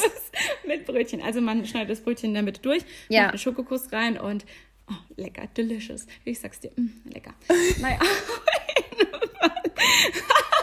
[0.65, 1.21] mit Brötchen.
[1.21, 3.21] Also man schneidet das Brötchen in der Mitte durch, Ja.
[3.23, 4.45] macht einen Schokokuss rein und
[4.89, 6.05] oh, lecker, delicious.
[6.25, 7.33] Ich sag's dir, mm, lecker.
[7.79, 7.97] naja,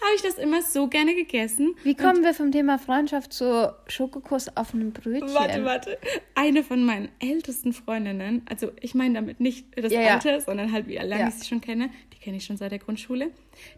[0.00, 1.74] habe ich das immer so gerne gegessen.
[1.82, 5.32] Wie kommen wir vom Thema Freundschaft zu Schokokuss auf einem Brötchen?
[5.34, 5.98] Warte, warte.
[6.34, 10.14] Eine von meinen ältesten Freundinnen, also ich meine damit nicht das Ja, ja.
[10.14, 11.28] Alter, sondern halt wie lange Ja.
[11.28, 13.30] ich sie schon kenne, die kenne ich schon seit der Grundschule.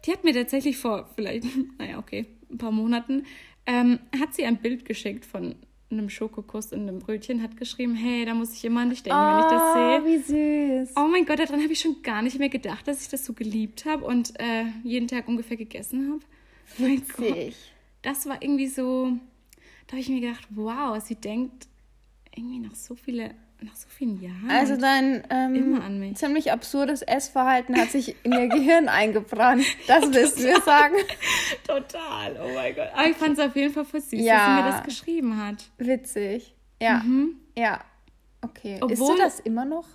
[0.05, 1.45] Die hat mir tatsächlich vor vielleicht,
[1.79, 3.25] naja, okay, ein paar Monaten,
[3.67, 5.55] ähm, hat sie ein Bild geschickt von
[5.91, 9.19] einem Schokokuss und einem Brötchen, hat geschrieben, hey, da muss ich immer an dich denken,
[9.19, 10.03] wenn ich das sehe.
[10.03, 10.95] Oh, wie süß.
[10.97, 13.33] Oh mein Gott, daran habe ich schon gar nicht mehr gedacht, dass ich das so
[13.33, 16.21] geliebt habe und äh, jeden Tag ungefähr gegessen habe.
[16.79, 17.55] Mein Gott
[18.07, 19.19] das war irgendwie so,
[19.87, 21.67] da habe ich mir gedacht, wow, sie denkt
[22.35, 24.51] irgendwie nach so viele, nach so vielen Jahren.
[24.51, 25.23] Also dein
[25.55, 26.17] Immer an ähm, mich.
[26.17, 29.65] ziemlich absurdes Essverhalten hat sich in ihr Gehirn eingebrannt.
[29.87, 30.95] Das willst du mir sagen.
[31.67, 32.89] total, oh mein Gott.
[32.95, 34.47] Aber ich fand es auf jeden Fall voll süß, dass Ja.
[34.57, 35.65] sie mir das geschrieben hat.
[35.79, 36.55] Witzig.
[36.81, 37.03] Ja.
[37.57, 37.81] Ja.
[38.43, 38.75] Okay.
[38.75, 39.87] Isst Obwohl- du das immer noch?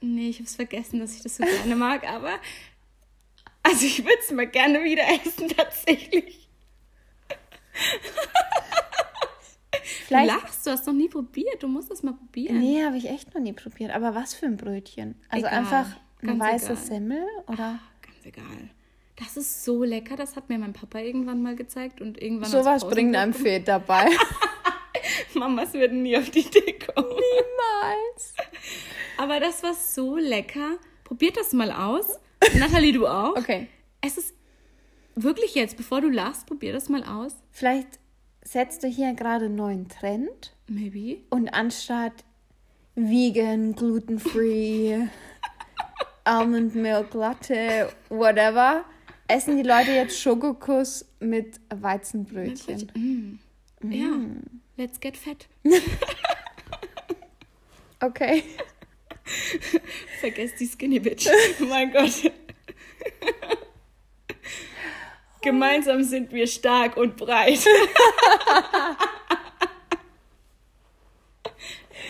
[0.00, 2.32] Nee, ich habe es vergessen, dass ich das so gerne mag, aber
[3.62, 6.48] also ich würde es mal gerne wieder essen, tatsächlich.
[10.06, 10.30] Vielleicht.
[10.30, 12.58] Du lachst, du hast noch nie probiert, du musst es mal probieren.
[12.60, 13.90] Nee, habe ich echt noch nie probiert.
[13.92, 15.16] Aber was für ein Brötchen?
[15.28, 15.58] Also Egal.
[15.58, 15.86] einfach
[16.22, 16.76] eine Ganz weiße egal.
[16.76, 18.70] Semmel oder Ganz egal.
[19.16, 22.86] Das ist so lecker, das hat mir mein Papa irgendwann mal gezeigt und irgendwann sowas
[22.86, 24.08] bringt einem Fett dabei.
[25.34, 27.08] Mamas würden nie auf die Idee kommen.
[27.08, 28.34] Niemals.
[29.18, 30.76] Aber das war so lecker.
[31.04, 32.18] Probiert das mal aus.
[32.54, 33.36] Nathalie, du auch.
[33.36, 33.68] Okay.
[34.00, 34.34] Es ist
[35.14, 37.34] wirklich jetzt, bevor du lachst, probier das mal aus.
[37.50, 37.98] Vielleicht
[38.46, 41.18] setzt du hier gerade einen neuen Trend Maybe.
[41.30, 42.24] und anstatt
[42.94, 45.08] vegan, gluten-free,
[46.24, 48.84] Almond Milk Latte, whatever,
[49.28, 53.40] essen die Leute jetzt Schokokuss mit Weizenbrötchen.
[53.82, 54.12] Ja,
[54.76, 55.46] let's get fat.
[58.00, 58.42] Okay.
[60.20, 61.28] Vergesst die Skinny Bitch.
[61.60, 62.30] mein Gott.
[65.42, 67.64] Gemeinsam sind wir stark und breit.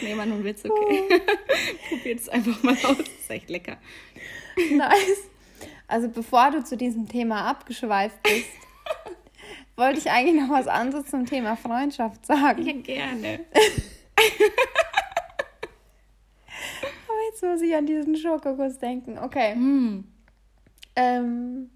[0.03, 1.03] nee, Mann, nun Witz, okay.
[1.89, 2.99] Probiert es einfach mal aus.
[2.99, 3.79] ist echt lecker.
[4.71, 5.29] Nice.
[5.89, 8.49] Also bevor du zu diesem Thema abgeschweift bist,
[9.77, 12.65] wollte ich eigentlich noch was anderes zum Thema Freundschaft sagen.
[12.65, 13.41] Ja, gerne.
[17.09, 19.19] Aber jetzt muss ich an diesen Schokokuss denken.
[19.19, 19.55] Okay.
[19.55, 20.05] Hm.
[20.97, 21.71] Ähm,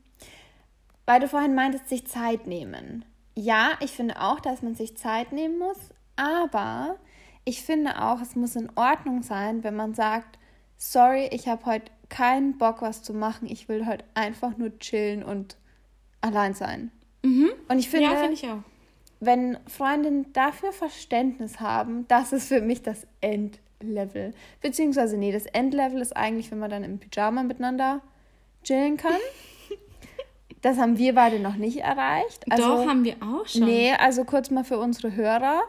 [1.07, 3.05] weil du vorhin meintest, sich Zeit nehmen.
[3.37, 5.79] Ja, ich finde auch, dass man sich Zeit nehmen muss,
[6.17, 6.97] aber
[7.45, 10.39] ich finde auch, es muss in Ordnung sein, wenn man sagt,
[10.77, 13.49] sorry, ich habe heute keinen Bock, was zu machen.
[13.49, 15.57] Ich will heute einfach nur chillen und
[16.21, 16.91] allein sein.
[17.23, 18.59] Und ich finde, Ja, finde ich auch.
[19.21, 24.33] wenn Freundinnen dafür Verständnis haben, das ist für mich das Endlevel.
[24.61, 28.01] Beziehungsweise, nee, das Endlevel ist eigentlich, wenn man dann im Pyjama miteinander
[28.65, 29.13] chillen kann.
[30.63, 32.45] Das haben wir beide noch nicht erreicht.
[32.51, 33.65] Also, Doch, haben wir auch schon.
[33.65, 35.63] Nee, also kurz mal für unsere Hörer.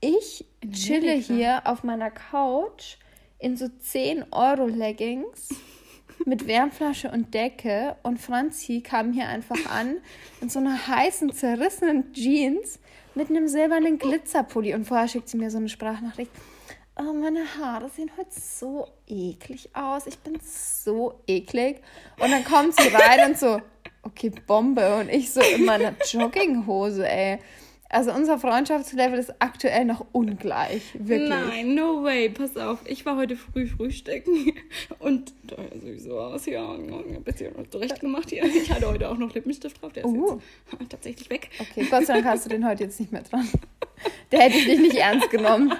[0.00, 2.96] Ich chille hier auf meiner Couch
[3.38, 5.48] in so 10 Euro Leggings
[6.24, 9.96] mit Wärmflasche und Decke und Franzi kam hier einfach an
[10.40, 12.78] in so einer heißen, zerrissenen Jeans
[13.14, 16.30] mit einem silbernen Glitzerpulli und vorher schickt sie mir so eine Sprachnachricht.
[16.96, 20.06] Oh, meine Haare sehen heute so eklig aus.
[20.06, 21.80] Ich bin so eklig.
[22.18, 23.62] Und dann kommt sie rein und so,
[24.02, 24.96] okay, Bombe.
[24.96, 27.38] Und ich so in meiner Jogginghose, ey.
[27.94, 30.82] Also unser Freundschaftslevel ist aktuell noch ungleich.
[30.94, 31.28] Wirklich.
[31.28, 32.30] Nein, no way.
[32.30, 32.78] Pass auf.
[32.86, 34.54] Ich war heute früh frühstücken
[34.98, 36.46] und da sehe ich so aus.
[36.46, 38.44] Ja, ein bisschen zurecht gemacht hier.
[38.44, 39.92] Ich hatte heute auch noch Lippenstift drauf.
[39.92, 40.40] Der ist Uh.
[40.80, 41.50] jetzt tatsächlich weg.
[41.58, 43.46] Okay, Gott sei Dank hast du den heute jetzt nicht mehr dran.
[44.30, 45.74] Der hätte ich dich nicht ernst genommen.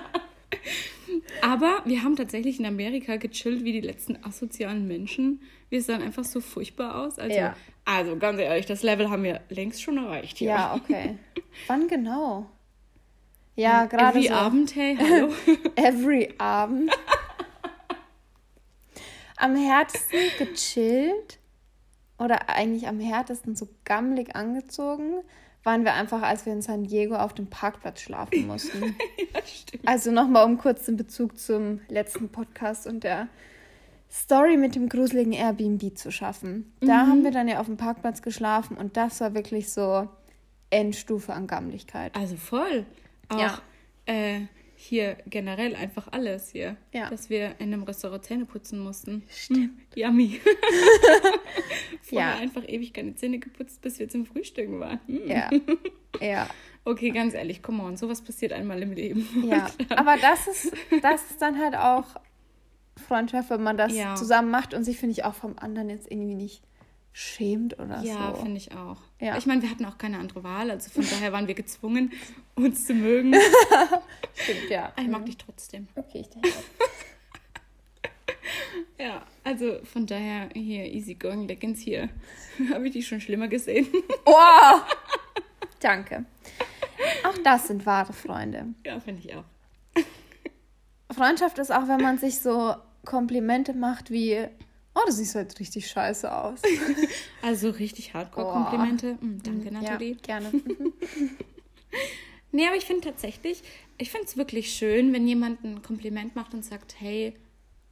[1.40, 5.40] Aber wir haben tatsächlich in Amerika gechillt wie die letzten asozialen Menschen.
[5.70, 7.18] Wir sahen einfach so furchtbar aus.
[7.18, 7.56] Also, Ja.
[7.84, 10.50] also ganz ehrlich, das Level haben wir längst schon erreicht hier.
[10.50, 11.16] Ja, okay.
[11.66, 12.46] Wann genau?
[13.54, 14.34] Ja, gerade Every so.
[14.34, 15.32] Abend, hey, hallo.
[15.76, 16.90] Every Abend.
[19.36, 21.38] Am härtesten gechillt
[22.18, 25.22] oder eigentlich am härtesten so gammelig angezogen
[25.64, 28.96] waren wir einfach, als wir in San Diego auf dem Parkplatz schlafen mussten.
[29.34, 29.86] ja, stimmt.
[29.88, 33.28] Also nochmal, um kurz den Bezug zum letzten Podcast und der
[34.10, 36.72] Story mit dem gruseligen Airbnb zu schaffen.
[36.80, 40.08] Da haben wir dann ja auf dem Parkplatz geschlafen und das war wirklich so
[40.70, 42.14] Endstufe an Gammeligkeit.
[42.14, 42.84] Also voll.
[43.28, 43.58] Auch Ja.
[44.06, 44.40] äh,
[44.82, 46.76] hier generell einfach alles hier.
[46.92, 47.08] Ja.
[47.10, 49.22] Dass wir in einem Restaurant Zähne putzen mussten.
[49.30, 49.80] Stimmt.
[49.94, 50.40] Yummy.
[52.02, 52.36] Vorher Ja.
[52.38, 55.00] einfach ewig keine Zähne geputzt, bis wir zum Frühstücken waren.
[55.06, 55.28] Hm.
[55.28, 55.50] Ja,
[56.20, 56.48] ja,
[56.84, 59.26] Okay, ganz ehrlich, come on, sowas passiert einmal im Leben.
[59.48, 59.70] ja.
[59.90, 62.04] Aber das ist, das ist dann halt auch
[63.06, 64.16] Freundschaft, wenn man das Ja.
[64.16, 66.62] zusammen macht und sich, finde ich, auch vom anderen jetzt irgendwie nicht
[67.12, 68.42] schämt oder Ja, so.
[68.42, 68.96] finde ich auch.
[69.20, 69.36] Ja.
[69.36, 72.12] Ich meine, wir hatten auch keine andere Wahl, also von daher waren wir gezwungen,
[72.54, 73.34] uns zu mögen.
[74.34, 74.92] Stimmt, ja.
[74.98, 75.88] Ich mag dich trotzdem.
[75.94, 76.48] Okay, ich denke.
[78.98, 82.08] Ja, also von daher hier easy going Leggings hier.
[82.72, 83.88] Habe ich die schon schlimmer gesehen.
[84.24, 84.80] Oh!
[85.80, 86.24] Danke.
[87.24, 88.66] Auch das sind wahre Freunde.
[88.86, 89.44] ja, finde ich auch.
[91.12, 94.46] Freundschaft ist auch, wenn man sich so Komplimente macht wie,
[94.94, 96.60] oh, du siehst heute richtig scheiße aus.
[97.42, 99.14] Also richtig Hardcore-Komplimente.
[99.20, 100.14] Mm, danke, Ja, Nathalie.
[100.16, 100.50] gerne.
[100.50, 100.92] Mhm.
[102.54, 103.62] Nee, aber ich finde tatsächlich,
[103.96, 107.34] ich finde es wirklich schön, wenn jemand ein Kompliment macht und sagt, hey,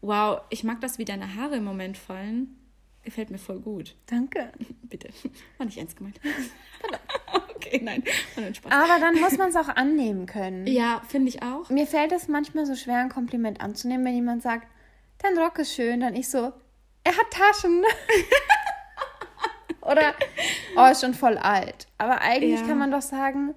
[0.02, 2.56] wow, ich mag das, wie deine Haare im Moment fallen.
[3.02, 3.96] Gefällt mir voll gut.
[4.04, 4.52] Danke.
[4.82, 5.08] Bitte.
[5.56, 6.20] War nicht ernst gemeint.
[7.56, 8.04] okay, nein.
[8.68, 10.66] Aber dann muss man es auch annehmen können.
[10.66, 11.70] Ja, finde ich auch.
[11.70, 14.68] Mir fällt es manchmal so schwer, ein Kompliment anzunehmen, wenn jemand sagt,
[15.18, 16.52] dein Rock ist schön, dann ich so,
[17.04, 17.82] er hat Taschen.
[19.82, 20.14] Oder,
[20.76, 21.86] oh, ist schon voll alt.
[21.98, 22.66] Aber eigentlich Ja.
[22.66, 23.54] kann man doch sagen,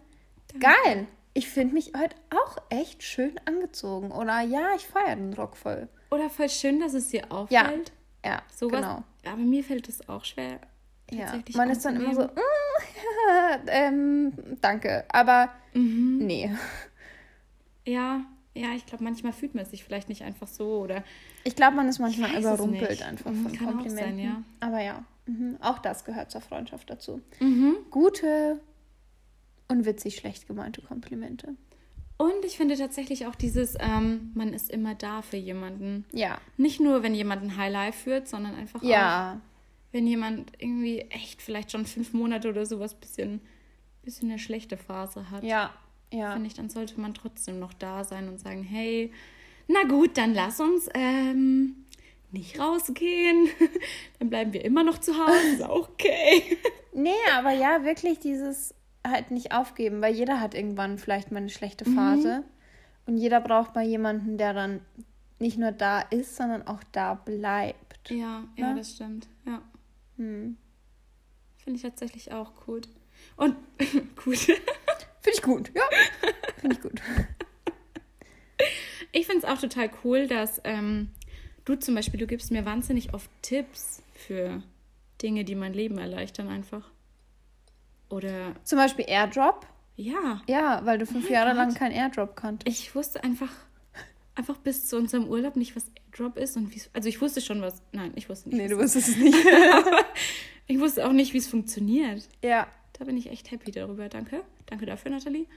[0.59, 4.11] geil, ich finde mich heute auch echt schön angezogen.
[4.11, 5.89] Oder ja, ich feiere den Rock voll.
[6.11, 7.91] Oder voll schön, dass es dir Ja, auffällt.
[8.25, 8.79] ja, Sowas.
[8.81, 9.03] genau.
[9.25, 10.59] Aber mir fällt es auch schwer.
[11.11, 11.39] Ja.
[11.55, 12.27] Man ist dann immer so, mm,
[13.67, 16.51] ähm, danke, aber nee.
[17.85, 18.21] Ja,
[18.55, 21.03] ja, ich glaube, manchmal fühlt man sich vielleicht nicht einfach so oder
[21.43, 24.05] Ich glaube, man ist manchmal überrumpelt einfach Mhm, von kann auch Komplimenten.
[24.15, 24.43] sein, ja.
[24.59, 25.57] Aber ja, mhm.
[25.61, 27.21] auch das gehört zur Freundschaft dazu.
[27.39, 27.75] Mhm.
[27.89, 28.59] Gute
[29.67, 31.55] und witzig schlecht gemeinte Komplimente.
[32.17, 36.05] Und ich finde tatsächlich auch dieses, ähm, man ist immer da für jemanden.
[36.11, 36.37] Ja.
[36.57, 39.41] Nicht nur, wenn jemand ein Highlife führt, sondern einfach auch, Ja.
[39.91, 43.41] wenn jemand irgendwie echt vielleicht schon fünf Monate oder sowas bisschen,
[44.03, 45.43] bisschen eine schlechte Phase hat.
[45.43, 45.71] Ja.
[46.13, 46.33] Ja.
[46.33, 49.11] Finde ich, dann sollte man trotzdem noch da sein und sagen, hey,
[49.67, 51.75] na gut, dann lass uns ähm,
[52.31, 53.49] nicht rausgehen.
[54.19, 56.57] dann bleiben wir immer noch zu Hause, ist auch okay.
[56.95, 61.49] Nee, aber ja, wirklich dieses halt nicht aufgeben, weil jeder hat irgendwann vielleicht mal eine
[61.49, 62.43] schlechte Phase.
[63.07, 64.81] Und jeder braucht mal jemanden, der dann
[65.39, 68.11] nicht nur da ist, sondern auch da bleibt.
[68.11, 68.75] Ja, ja, Ne?
[68.77, 69.27] das stimmt.
[69.47, 69.63] Ja.
[70.17, 70.55] Hm.
[71.57, 72.87] Finde ich tatsächlich auch gut.
[73.37, 73.55] Und
[74.23, 74.47] gut.
[75.23, 75.83] Finde ich gut, ja.
[76.59, 77.01] Finde ich gut.
[79.11, 81.09] Ich finde es auch total cool, dass ähm,
[81.65, 84.61] du zum Beispiel, du gibst mir wahnsinnig oft Tipps für
[85.21, 86.89] Dinge, die mein Leben erleichtern einfach.
[88.09, 89.65] Oder Zum Beispiel Airdrop.
[89.95, 91.57] ja, Ja, weil du fünf mein Jahre Gott.
[91.57, 92.67] lang kein Airdrop kanntest.
[92.67, 93.49] ich wusste einfach,
[94.35, 97.61] einfach bis zu unserem Urlaub nicht, was Airdrop ist und wie Also ich wusste schon
[97.61, 97.81] was.
[97.91, 98.57] Nein, ich wusste nicht.
[98.57, 99.37] Nee, du wusstest es nicht.
[100.65, 102.27] Ich wusste auch nicht, wie es funktioniert.
[102.41, 102.67] ja.
[102.93, 104.09] Da bin ich echt happy darüber.
[104.09, 104.43] Danke.
[104.67, 105.47] Danke dafür, Nathalie.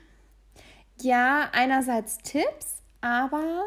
[1.00, 3.64] Ja, einerseits Tipps, aber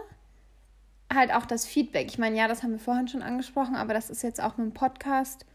[1.13, 2.08] halt auch das Feedback.
[2.08, 4.67] Ich meine, ja, das haben wir vorhin schon angesprochen, aber das ist jetzt auch mit
[4.67, 5.45] dem Podcast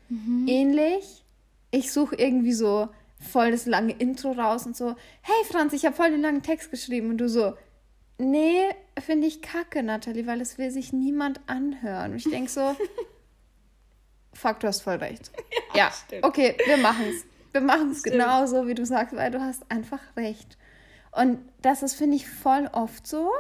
[0.47, 1.25] ähnlich.
[1.71, 5.97] Ich suche irgendwie so voll das lange Intro raus und so, hey Franz, ich habe
[5.97, 7.55] voll den langen Text geschrieben und du so,
[8.19, 8.63] nee,
[9.01, 12.13] finde ich kacke, Nathalie, weil es will sich niemand anhören.
[12.13, 12.77] Und ich denke so,
[14.35, 15.31] fuck, du hast voll recht.
[15.75, 16.25] Ja, stimmt.
[16.25, 17.25] okay, wir machen es.
[17.55, 20.59] Wir machen es genauso, wie du sagst, weil du hast einfach recht.
[21.13, 23.31] Und das ist, finde ich, voll oft so.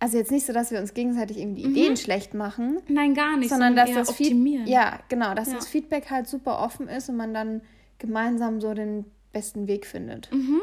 [0.00, 3.50] Also jetzt nicht so, dass wir uns gegenseitig irgendwie Ideen schlecht machen, Nein, gar nicht.
[3.50, 5.56] sondern dass eher das Feed ja genau, dass Ja.
[5.56, 7.60] das Feedback halt super offen ist und man dann
[7.98, 10.32] gemeinsam so den besten Weg findet.
[10.32, 10.62] Mhm.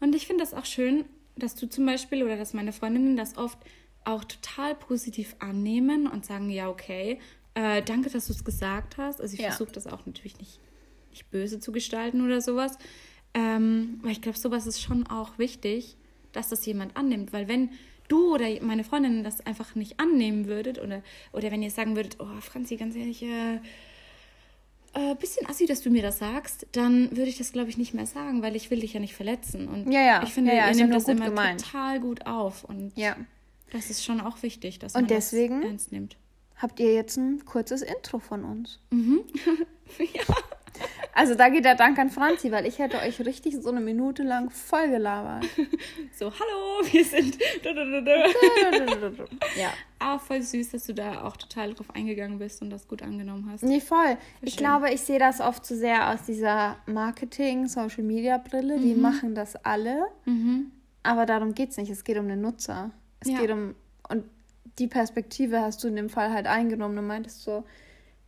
[0.00, 1.04] Und ich finde das auch schön,
[1.36, 3.58] dass du zum Beispiel oder dass meine Freundinnen das oft
[4.04, 7.20] auch total positiv annehmen und sagen, ja, okay,
[7.54, 9.20] äh, danke, dass du es gesagt hast.
[9.20, 9.50] Also ich Ja.
[9.50, 10.58] versuche das auch natürlich nicht,
[11.16, 12.76] nicht böse zu gestalten oder sowas.
[13.34, 15.96] Ähm, weil ich glaube, sowas ist schon auch wichtig,
[16.32, 17.32] dass das jemand annimmt.
[17.32, 17.70] Weil wenn
[18.08, 21.02] du oder meine Freundinnen das einfach nicht annehmen würdet oder,
[21.32, 23.56] oder wenn ihr sagen würdet, oh, Franzi, ganz ehrlich, äh,
[24.94, 27.92] äh, bisschen assi, dass du mir das sagst, dann würde ich das, glaube ich, nicht
[27.94, 29.68] mehr sagen, weil ich will dich ja nicht verletzen.
[29.68, 30.22] Und Ja, ja.
[30.22, 31.62] ich finde, Ja, ja, ihr nehmt das immer gemeint.
[31.62, 32.64] total gut auf.
[32.64, 33.16] Und Ja.
[33.72, 35.60] das ist schon auch wichtig, dass Und man deswegen?
[35.60, 36.16] das ernst nimmt.
[36.56, 38.80] Habt ihr jetzt ein kurzes Intro von uns?
[38.90, 38.98] ja.
[41.18, 44.22] Also da geht der Dank an Franzi, weil ich hätte euch richtig so eine Minute
[44.22, 45.46] lang voll gelabert.
[46.18, 47.36] So, hallo, wir sind.
[49.56, 49.68] ja.
[49.98, 53.46] Ah, voll süß, dass du da auch total drauf eingegangen bist und das gut angenommen
[53.50, 53.62] hast.
[53.64, 54.16] Nee, voll.
[54.40, 54.60] Ich schön.
[54.60, 58.78] glaube, ich sehe das oft zu sehr aus dieser Marketing-Social-Media-Brille.
[58.78, 60.06] Die machen das alle.
[61.02, 61.90] Aber darum geht es nicht.
[61.90, 62.90] Es geht um den Nutzer.
[63.20, 63.38] Es Ja.
[63.40, 63.74] geht um.
[64.08, 64.24] Und
[64.78, 66.96] die Perspektive hast du in dem Fall halt eingenommen.
[66.96, 67.64] Du meintest so,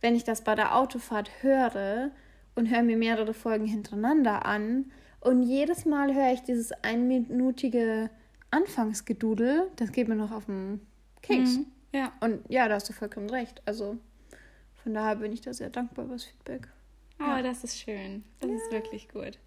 [0.01, 2.11] wenn ich das bei der Autofahrt höre
[2.59, 4.91] und höre mir mehrere Folgen hintereinander an
[5.21, 8.09] und jedes Mal höre ich dieses einminütige
[8.51, 10.81] Anfangsgedudel, das geht mir noch auf den
[11.21, 11.57] Keks.
[11.57, 11.65] Mhm.
[11.93, 12.11] Ja.
[12.19, 13.61] Und ja, da hast du vollkommen recht.
[13.65, 13.97] Also
[14.83, 16.67] von daher bin ich da sehr dankbar über das Feedback.
[17.19, 18.23] Oh, das ist schön.
[18.41, 19.39] Das ist wirklich gut.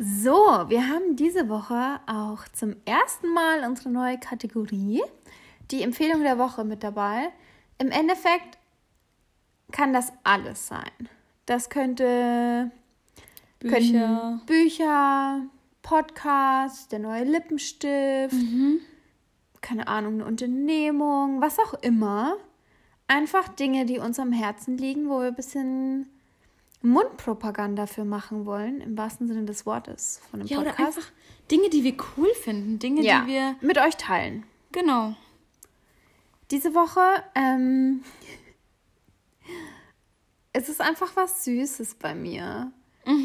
[0.00, 0.30] So,
[0.68, 5.02] wir haben diese Woche auch zum ersten Mal unsere neue Kategorie,
[5.70, 7.28] die Empfehlung der Woche mit dabei.
[7.78, 8.58] Im Endeffekt
[9.72, 10.90] kann das alles sein.
[11.46, 12.70] Das könnte
[13.60, 14.40] Bücher.
[14.46, 15.42] Bücher,
[15.82, 18.34] Podcasts, der neue Lippenstift,
[19.60, 22.36] keine Ahnung, eine Unternehmung, was auch immer.
[23.06, 26.08] Einfach Dinge, die uns am Herzen liegen, wo wir ein bisschen
[26.82, 30.98] Mundpropaganda für machen wollen, im wahrsten Sinne des Wortes von einem Ja, oder Podcast.
[30.98, 31.10] einfach
[31.50, 32.78] Dinge, die wir cool finden.
[32.78, 33.56] Dinge, ja, die wir.
[33.60, 34.44] mit euch teilen.
[34.72, 35.16] Genau.
[36.50, 37.00] Diese Woche,
[37.34, 38.02] ähm,
[40.52, 42.72] es ist einfach was Süßes bei mir.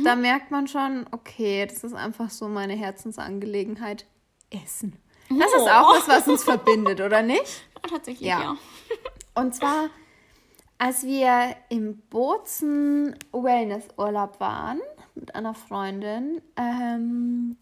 [0.05, 4.05] Da merkt man schon, okay, das ist einfach so meine Herzensangelegenheit.
[4.49, 4.95] Essen.
[5.29, 7.63] Das ist auch was, was uns verbindet, oder nicht?
[7.81, 8.39] Tatsächlich, Ja.
[8.39, 8.57] ja.
[9.35, 9.89] Und zwar,
[10.77, 14.79] als wir im Bozen Wellnessurlaub waren
[15.15, 17.57] mit einer Freundin, ähm,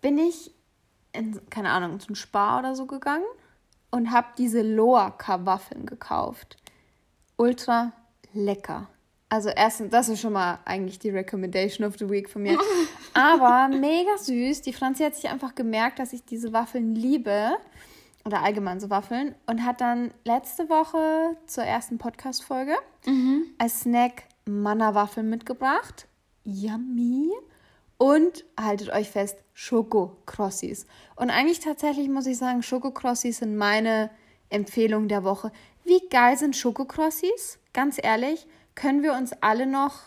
[0.00, 0.50] bin ich
[1.12, 3.24] in, keine Ahnung, zum Spar oder so gegangen
[3.90, 6.56] und habe diese Loaka-Waffeln gekauft.
[7.36, 7.92] Ultra
[8.32, 8.88] lecker.
[9.28, 12.58] Also erstens, das ist schon mal eigentlich die Recommendation of the Week von mir.
[13.14, 14.62] Aber mega süß.
[14.62, 17.50] Die Franzi hat sich einfach gemerkt, dass ich diese Waffeln liebe.
[18.24, 19.34] Oder allgemein so Waffeln.
[19.46, 22.74] Und hat dann letzte Woche zur ersten Podcast-Folge
[23.58, 26.08] als Snack Manna-Waffeln mitgebracht.
[26.44, 27.30] Yummy.
[28.02, 30.86] Und haltet euch fest, Schoko-Crossis.
[31.16, 34.08] Und eigentlich tatsächlich muss ich sagen, Schoko-Crossis sind meine
[34.48, 35.52] Empfehlung der Woche.
[35.84, 37.58] Wie geil sind Schoko-Crossis?
[37.74, 39.98] Ganz ehrlich, können wir uns alle noch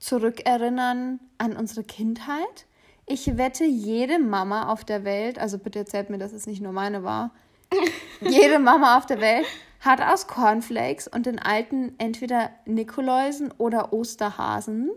[0.00, 2.66] zurückerinnern an unsere Kindheit.
[3.06, 6.72] Ich wette, jede Mama auf der Welt, also bitte erzählt mir, dass es nicht nur
[6.72, 7.30] meine war,
[8.22, 9.46] jede Mama auf der Welt
[9.78, 14.90] hat aus Cornflakes und den alten entweder Nikoläusen oder Osterhasen,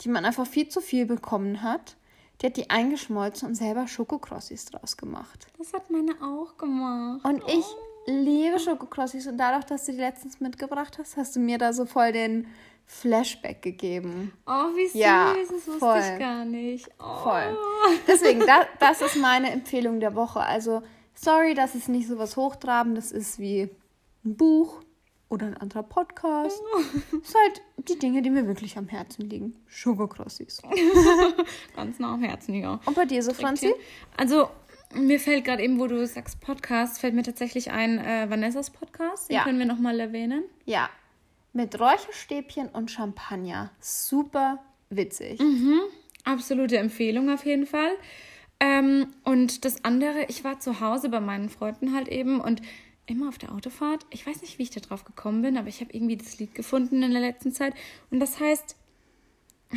[0.00, 1.96] die man einfach viel zu viel bekommen hat,
[2.40, 5.46] die hat die eingeschmolzen und selber Schokokrossis draus gemacht.
[5.58, 7.24] Das hat meine auch gemacht.
[7.24, 7.64] Und ich
[8.06, 11.84] liebe Schokokrossis und dadurch, dass du die letztens mitgebracht hast, hast du mir da so
[11.84, 12.46] voll den
[12.86, 14.32] Flashback gegeben.
[14.46, 15.98] Oh, wie süß, Ja, das wusste voll.
[16.00, 16.88] ich gar nicht.
[16.98, 17.22] Oh.
[17.22, 17.56] Voll.
[18.08, 20.40] Deswegen, da, das ist meine Empfehlung der Woche.
[20.40, 20.82] Also,
[21.14, 23.70] sorry, dass es nicht so was Hochtrabendes ist wie
[24.24, 24.80] ein Buch
[25.30, 26.60] oder ein anderer Podcast.
[27.08, 29.54] Es ist halt die Dinge, die mir wirklich am Herzen liegen.
[29.68, 30.60] Schokokrossis.
[31.76, 32.78] Ganz nah am Herzen, ja.
[32.84, 33.72] Und bei dir so, Franzi?
[34.18, 34.50] Also,
[34.92, 39.30] mir fällt gerade eben, wo du sagst Podcast, fällt mir tatsächlich ein äh, Vanessas Podcast.
[39.30, 39.44] Den Ja.
[39.44, 40.42] können wir nochmal erwähnen.
[40.66, 40.90] Ja.
[41.52, 43.70] Mit Räucherstäbchen und Champagner.
[43.80, 44.58] Super
[44.90, 45.40] witzig.
[46.24, 47.90] Absolute Empfehlung auf jeden Fall.
[48.60, 52.60] Ähm, und das andere, ich war zu Hause bei meinen Freunden halt eben und
[53.10, 54.06] immer auf der Autofahrt.
[54.10, 56.54] Ich weiß nicht, wie ich da drauf gekommen bin, aber ich habe irgendwie das Lied
[56.54, 57.74] gefunden in der letzten Zeit.
[58.10, 58.76] Und das heißt,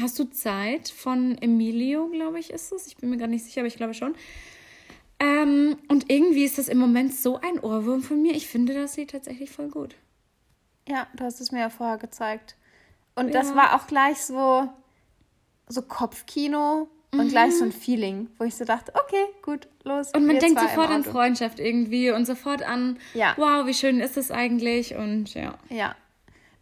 [0.01, 2.87] Hast du Zeit von Emilio, glaube ich, ist es.
[2.87, 4.15] Ich bin mir gerade nicht sicher, aber ich glaube schon.
[5.19, 8.33] Ähm, und irgendwie ist das im Moment so ein Ohrwurm von mir.
[8.33, 9.95] Ich finde das Lied tatsächlich voll gut.
[10.87, 12.55] Ja, du hast es mir ja vorher gezeigt.
[13.13, 13.55] Und das Ja.
[13.55, 14.67] war auch gleich so,
[15.67, 20.11] so Kopfkino und gleich so ein Feeling, wo ich so dachte, okay, gut, los.
[20.15, 21.03] Und man denkt sofort an.
[21.03, 23.33] Freundschaft irgendwie und sofort an, Ja.
[23.37, 25.55] wow, wie schön ist es eigentlich und ja.
[25.69, 25.95] Ja.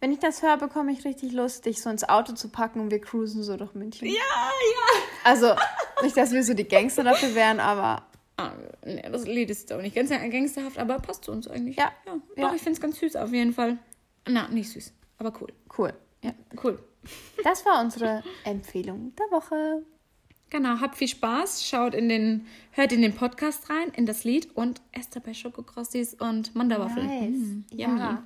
[0.00, 2.90] Wenn ich das höre, bekomme ich richtig Lust, dich so ins Auto zu packen und
[2.90, 4.08] wir cruisen so durch München.
[4.08, 5.02] Ja, ja.
[5.24, 5.54] Also,
[6.02, 8.04] nicht, dass wir so die Gangster dafür wären, aber
[8.38, 8.52] Ah,
[8.84, 11.76] nee, das Lied ist auch nicht ganz gangsterhaft, aber passt zu uns eigentlich.
[11.76, 12.14] Ja, ja.
[12.36, 12.48] ja.
[12.48, 13.78] Doch, ich finde es ganz süß auf jeden Fall.
[14.26, 15.52] Na, nicht süß, aber cool.
[15.78, 15.92] cool.
[16.22, 16.32] Ja.
[16.62, 16.78] Cool.
[17.44, 19.82] Das war unsere Empfehlung der Woche.
[20.52, 24.54] Genau, habt viel Spaß, schaut in den, hört in den Podcast rein, in das Lied
[24.54, 27.06] und esst dabei Schokokrossis und Mandawaffeln.
[27.06, 27.38] Nice.
[27.38, 28.22] Mm, ja.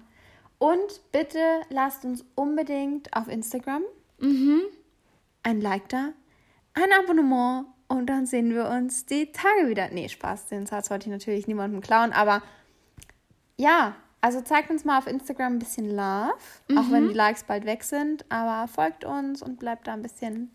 [0.59, 1.39] Und bitte
[1.70, 3.83] lasst uns unbedingt auf Instagram
[5.45, 6.14] ein Like da,
[6.74, 9.89] ein Abonnement und dann sehen wir uns die Tage wieder.
[9.93, 12.43] Nee, Spaß, den Satz wollte ich natürlich niemandem klauen, aber
[13.57, 16.35] ja, also zeigt uns mal auf Instagram ein bisschen Love,
[16.74, 20.51] auch wenn die Likes bald weg sind, aber folgt uns und bleibt da ein bisschen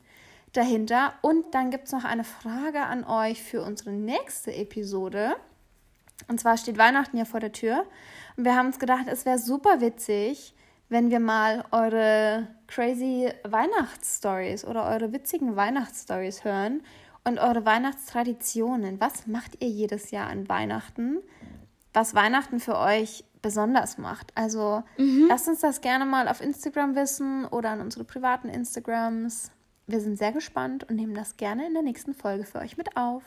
[0.54, 1.14] dahinter.
[1.22, 5.36] Und dann gibt es noch eine Frage an euch für unsere nächste Episode.
[6.28, 7.86] Und zwar steht Weihnachten ja vor der Tür.
[8.38, 10.54] Und wir haben uns gedacht, es wäre super witzig,
[10.90, 16.82] wenn wir mal eure crazy Weihnachtsstories oder eure witzigen Weihnachtsstories hören
[17.24, 19.00] und eure Weihnachtstraditionen.
[19.00, 21.20] Was macht ihr jedes Jahr an Weihnachten?
[21.94, 24.32] Was Weihnachten für euch besonders macht.
[24.36, 29.52] Also lasst uns das gerne mal auf Instagram wissen oder an unsere privaten Instagrams.
[29.92, 32.96] Wir sind sehr gespannt und nehmen das gerne in der nächsten Folge für euch mit
[32.96, 33.24] auf.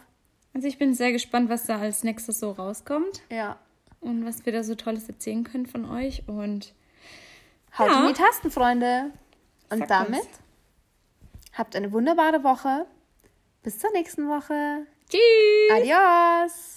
[0.54, 3.58] Also ich bin sehr gespannt, was da als nächstes so rauskommt Ja.
[4.00, 6.22] und was wir da so Tolles erzählen können von euch.
[6.26, 6.72] Und
[7.78, 8.00] Haut Ja.
[8.02, 9.10] in die Tasten, Freunde.
[9.70, 10.28] Und Sagt damit uns.
[11.52, 12.86] habt eine wunderbare Woche.
[13.62, 14.86] Bis zur nächsten Woche.
[15.10, 15.20] tschüss!
[15.70, 16.73] Adios.